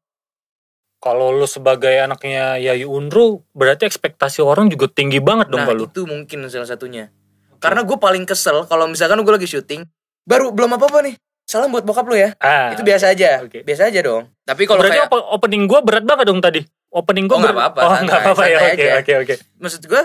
Kalau 1.03 1.35
lu 1.35 1.51
sebagai 1.51 1.91
anaknya 1.99 2.63
Yayu 2.63 2.87
Unru, 2.87 3.43
berarti 3.51 3.91
ekspektasi 3.91 4.39
orang 4.39 4.71
juga 4.71 4.87
tinggi 4.87 5.19
banget 5.19 5.51
dong 5.51 5.67
Nah, 5.67 5.75
kalau 5.75 5.91
itu 5.91 6.07
mungkin 6.07 6.47
salah 6.47 6.71
satunya. 6.71 7.11
Karena 7.59 7.83
gue 7.83 7.99
paling 7.99 8.23
kesel 8.23 8.63
kalau 8.71 8.87
misalkan 8.87 9.19
gue 9.19 9.33
lagi 9.35 9.51
syuting, 9.51 9.83
baru 10.23 10.55
belum 10.55 10.79
apa-apa 10.79 11.03
nih. 11.03 11.15
Salam 11.43 11.75
buat 11.75 11.83
bokap 11.83 12.07
lu 12.07 12.15
ya. 12.15 12.39
Ah, 12.39 12.71
itu 12.71 12.87
biasa 12.87 13.11
aja. 13.13 13.43
oke. 13.43 13.67
Biasa 13.67 13.91
aja 13.91 13.99
dong. 13.99 14.31
Tapi 14.47 14.63
kalau 14.63 14.79
berarti 14.79 15.03
kayak 15.03 15.11
op- 15.11 15.31
opening 15.37 15.67
gua 15.67 15.83
berat 15.83 16.07
banget 16.07 16.25
dong 16.31 16.39
tadi. 16.39 16.63
Opening 16.89 17.27
gua 17.27 17.37
Oh, 17.37 17.43
berat- 17.43 17.57
apa-apa, 17.59 17.81
Oh, 17.83 17.93
santai, 17.99 18.15
apa-apa 18.23 18.45
ya. 18.47 18.59
Oke, 18.63 18.87
oke, 19.03 19.13
oke. 19.27 19.35
maksud 19.59 19.83
gue 19.85 20.03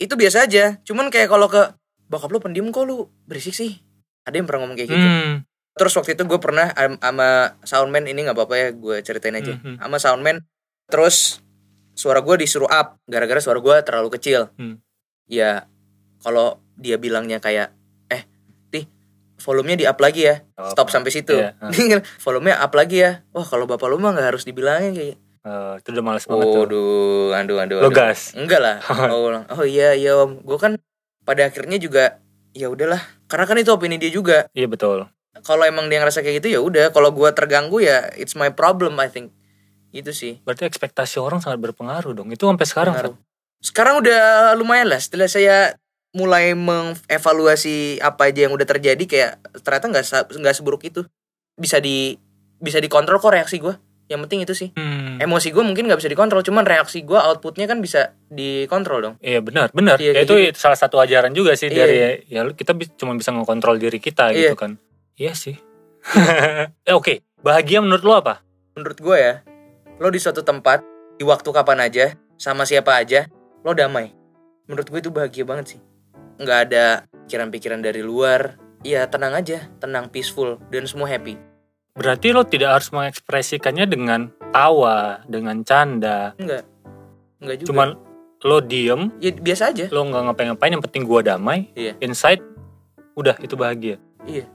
itu 0.00 0.14
biasa 0.16 0.48
aja. 0.48 0.80
Cuman 0.80 1.12
kayak 1.12 1.28
kalau 1.28 1.46
ke 1.46 1.60
bokap 2.12 2.28
lu 2.28 2.38
pendiam 2.38 2.68
kok 2.68 2.84
lu 2.84 3.08
berisik 3.24 3.56
sih. 3.56 3.80
Ada 4.22 4.36
yang 4.36 4.44
pernah 4.44 4.68
ngomong 4.68 4.76
kayak 4.76 4.90
gitu. 4.92 5.06
Hmm. 5.08 5.34
Terus 5.72 5.92
waktu 5.96 6.12
itu 6.12 6.22
gue 6.22 6.36
pernah 6.36 6.68
am- 6.76 7.00
sama 7.00 7.28
soundman 7.64 8.04
ini 8.04 8.22
nggak 8.22 8.36
apa-apa 8.36 8.54
ya 8.54 8.68
gue 8.70 8.96
ceritain 9.00 9.32
aja. 9.32 9.56
Mhm. 9.56 9.80
Sama 9.80 9.96
soundman 9.96 10.36
terus 10.86 11.40
suara 11.92 12.20
gue 12.20 12.36
disuruh 12.36 12.68
up 12.68 13.00
gara-gara 13.08 13.40
suara 13.40 13.56
gue 13.58 13.76
terlalu 13.80 14.12
kecil. 14.12 14.52
Hmm. 14.60 14.76
Ya 15.24 15.64
kalau 16.20 16.60
dia 16.76 17.00
bilangnya 17.00 17.40
kayak 17.40 17.72
eh 18.06 18.28
tih 18.68 18.84
volumenya 19.40 19.78
di 19.80 19.86
up 19.88 19.96
lagi 19.96 20.28
ya. 20.28 20.44
Nggak 20.44 20.76
Stop 20.76 20.86
apa-apa. 20.86 20.92
sampai 20.92 21.10
situ. 21.10 21.34
Iya, 21.34 21.56
ah. 21.64 21.72
Dia 21.72 21.98
volumenya 22.20 22.60
up 22.60 22.72
lagi 22.76 23.00
ya. 23.00 23.24
Wah 23.32 23.46
kalau 23.48 23.64
bapak 23.64 23.88
lu 23.88 23.96
mah 23.96 24.12
nggak 24.12 24.28
harus 24.36 24.44
dibilangin 24.44 24.92
kayak. 24.92 25.16
Eh, 25.42 25.74
itu 25.82 25.88
udah 25.90 26.04
males 26.06 26.22
banget 26.22 26.46
tuh. 26.46 26.62
Waduh, 26.62 27.34
aduh, 27.34 27.56
aduh, 27.58 27.78
Lo 27.82 27.88
aduh. 27.90 27.96
gas. 27.96 28.30
Enggak 28.36 28.60
lah. 28.62 28.76
Oh, 29.10 29.26
oh 29.34 29.64
iya, 29.66 29.90
iya 29.90 30.14
om. 30.14 30.38
Gue 30.38 30.54
kan 30.54 30.78
pada 31.22 31.48
akhirnya 31.48 31.78
juga 31.78 32.22
ya 32.52 32.68
udahlah. 32.68 33.00
Karena 33.26 33.44
kan 33.48 33.56
itu 33.58 33.70
opini 33.72 33.96
dia 33.96 34.12
juga. 34.12 34.46
Iya 34.52 34.68
betul. 34.68 35.08
Kalau 35.42 35.64
emang 35.64 35.88
dia 35.88 35.98
ngerasa 35.98 36.20
kayak 36.20 36.44
gitu 36.44 36.48
ya 36.52 36.60
udah. 36.60 36.92
Kalau 36.92 37.10
gue 37.10 37.28
terganggu 37.32 37.80
ya 37.80 38.12
it's 38.14 38.36
my 38.36 38.52
problem 38.52 39.00
I 39.00 39.08
think. 39.08 39.32
Gitu 39.92 40.12
sih. 40.12 40.32
Berarti 40.44 40.68
ekspektasi 40.68 41.20
orang 41.20 41.40
sangat 41.40 41.60
berpengaruh 41.60 42.12
dong. 42.12 42.28
Itu 42.32 42.48
sampai 42.48 42.66
sekarang. 42.68 42.94
Pengaruh. 42.94 43.16
Sekarang 43.62 43.94
udah 44.04 44.52
lumayan 44.58 44.92
lah. 44.92 45.00
Setelah 45.00 45.28
saya 45.28 45.76
mulai 46.12 46.52
mengevaluasi 46.52 48.04
apa 48.04 48.28
aja 48.28 48.44
yang 48.44 48.52
udah 48.52 48.68
terjadi 48.68 49.04
kayak 49.08 49.32
ternyata 49.64 49.86
nggak 49.88 50.04
nggak 50.36 50.54
seburuk 50.56 50.84
itu. 50.84 51.08
Bisa 51.56 51.80
di 51.80 52.20
bisa 52.60 52.78
dikontrol 52.78 53.18
kok 53.18 53.32
reaksi 53.32 53.58
gue. 53.58 53.72
Yang 54.12 54.20
penting 54.28 54.40
itu 54.44 54.52
sih. 54.52 54.68
Hmm. 54.76 55.16
Emosi 55.16 55.48
gue 55.48 55.64
mungkin 55.64 55.88
nggak 55.88 55.96
bisa 55.96 56.12
dikontrol, 56.12 56.44
cuman 56.44 56.68
reaksi 56.68 57.00
gue 57.00 57.16
outputnya 57.16 57.64
kan 57.64 57.80
bisa 57.80 58.12
dikontrol 58.28 59.00
dong. 59.00 59.14
Iya 59.24 59.40
benar, 59.40 59.72
benar. 59.72 59.96
Iya, 59.96 60.20
Ya, 60.20 60.28
itu 60.28 60.36
gitu. 60.36 60.60
salah 60.60 60.76
satu 60.76 61.00
ajaran 61.00 61.32
juga 61.32 61.56
sih 61.56 61.72
Iya. 61.72 61.76
dari 61.80 61.96
ya 62.28 62.44
kita 62.52 62.76
cuma 63.00 63.16
bisa 63.16 63.32
mengontrol 63.32 63.80
diri 63.80 63.96
kita 63.96 64.28
Iya. 64.30 64.52
gitu 64.52 64.56
kan. 64.60 64.76
Iya 65.16 65.32
sih. 65.32 65.56
eh, 66.84 66.92
Oke, 66.92 67.24
bahagia 67.40 67.80
menurut 67.80 68.04
lo 68.04 68.20
apa? 68.20 68.44
menurut 68.72 68.98
gue 68.98 69.16
ya 69.16 69.34
lo 70.00 70.08
di 70.08 70.16
suatu 70.16 70.40
tempat 70.40 70.80
di 71.14 71.24
waktu 71.28 71.44
kapan 71.44 71.84
aja 71.84 72.16
sama 72.40 72.64
siapa 72.64 72.96
aja 72.96 73.28
lo 73.60 73.76
damai 73.76 74.08
menurut 74.64 74.88
gue 74.88 74.96
itu 74.96 75.12
bahagia 75.12 75.44
banget 75.44 75.76
sih 75.76 75.80
nggak 76.40 76.58
ada 76.66 77.04
pikiran-pikiran 77.28 77.84
dari 77.84 78.00
luar 78.00 78.56
ya 78.80 79.04
tenang 79.06 79.36
aja 79.36 79.68
tenang 79.76 80.08
peaceful 80.08 80.56
dan 80.72 80.88
semua 80.88 81.04
happy 81.04 81.36
Berarti 81.92 82.32
lo 82.32 82.42
tidak 82.44 82.80
harus 82.80 82.88
mengekspresikannya 82.88 83.84
dengan 83.84 84.20
tawa, 84.50 85.20
dengan 85.28 85.60
canda. 85.60 86.32
enggak 86.40 86.64
enggak 87.38 87.56
juga 87.60 87.68
Cuman 87.68 87.88
lo 88.42 88.58
diem, 88.58 89.12
ya 89.22 89.30
biasa 89.30 89.70
aja 89.70 89.86
lo 89.92 90.02
nggak 90.08 90.22
ngapain-ngapain, 90.32 90.72
yang 90.74 90.82
penting 90.82 91.04
gua 91.04 91.20
damai. 91.22 91.70
Iya. 91.76 91.94
Inside, 92.00 92.42
udah 93.14 93.36
itu 93.38 93.54
bahagia. 93.54 94.00
iya 94.24 94.46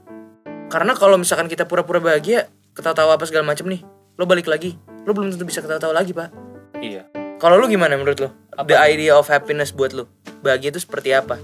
karena 0.68 0.92
kalau 0.92 1.16
misalkan 1.16 1.48
kita 1.48 1.64
pura-pura 1.64 1.96
bahagia 1.96 2.48
ketawa-tawa 2.74 3.16
apa 3.16 3.24
segala 3.24 3.44
macem 3.46 3.64
nih 3.68 3.80
lo 4.16 4.28
balik 4.28 4.44
lagi 4.44 4.76
lo 5.04 5.16
belum 5.16 5.32
tentu 5.32 5.44
bisa 5.44 5.64
ketawa-tawa 5.64 5.96
lagi 5.96 6.12
pak 6.12 6.28
Iya. 6.76 7.08
kalau 7.36 7.56
lu 7.56 7.68
gimana 7.68 7.96
menurut 7.96 8.20
lo 8.20 8.28
Apa? 8.52 8.68
the 8.68 8.76
idea 8.76 9.16
of 9.16 9.24
happiness 9.28 9.72
buat 9.72 9.92
lo 9.92 10.04
bahagia 10.40 10.68
itu 10.68 10.80
seperti 10.82 11.12
apa 11.12 11.40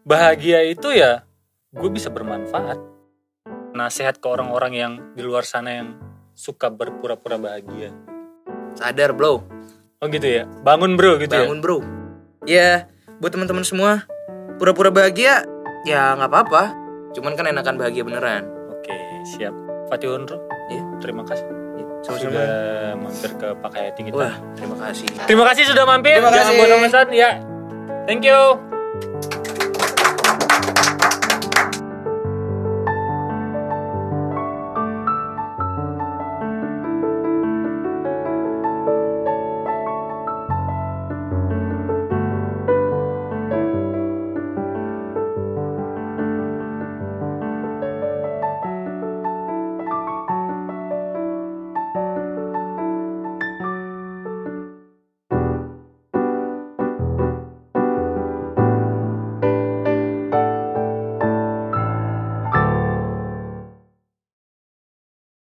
Bahagia 0.00 0.64
itu 0.64 0.90
ya, 0.90 1.22
gue 1.70 1.90
bisa 1.92 2.08
bermanfaat. 2.08 2.80
Nasihat 3.70 4.16
ke 4.16 4.26
orang-orang 4.26 4.72
yang 4.72 4.92
di 5.12 5.22
luar 5.22 5.42
sana 5.42 5.70
yang 5.72 5.88
suka 6.32 6.68
berpura-pura 6.68 7.36
bahagia. 7.36 7.92
sadar 8.72 9.10
bro 9.10 9.42
Oh 9.98 10.06
gitu 10.06 10.24
ya, 10.24 10.46
bangun 10.62 10.94
bro 10.94 11.18
gitu 11.18 11.28
ya. 11.28 11.42
bangun 11.42 11.58
bro 11.58 11.78
ya 12.42 12.86
buat 13.18 13.30
teman-teman 13.30 13.60
semua 13.60 14.06
pura-pura 14.56 14.88
bahagia 14.88 15.42
ya 15.82 16.14
nggak 16.14 16.30
apa-apa 16.30 16.62
cuman 17.10 17.34
kan 17.34 17.46
enakan 17.46 17.76
bahagia 17.76 18.00
beneran 18.00 18.46
Oke, 18.70 18.94
siap. 19.28 19.52
Fatih 19.86 20.14
Unru, 20.14 20.38
Iya. 20.68 20.82
terima 20.98 21.26
kasih 21.26 21.44
Ya, 21.44 21.84
sama-sama 22.00 22.30
sudah 22.30 22.48
mampir 22.96 23.30
ke 23.36 23.48
Pak 23.52 23.70
Hayati 23.70 24.00
kita. 24.04 24.14
wah 24.14 24.34
terima 24.54 24.76
kasih 24.78 25.06
Terima 25.20 25.44
kasih 25.44 25.62
sudah 25.66 25.84
mampir. 25.84 26.16
Terima 26.16 26.30
Jangan 26.30 26.46
kasih. 26.46 26.58
bosan-bosan 26.62 27.08
ya. 27.12 27.30
Thank 28.06 28.22
you. 28.24 29.39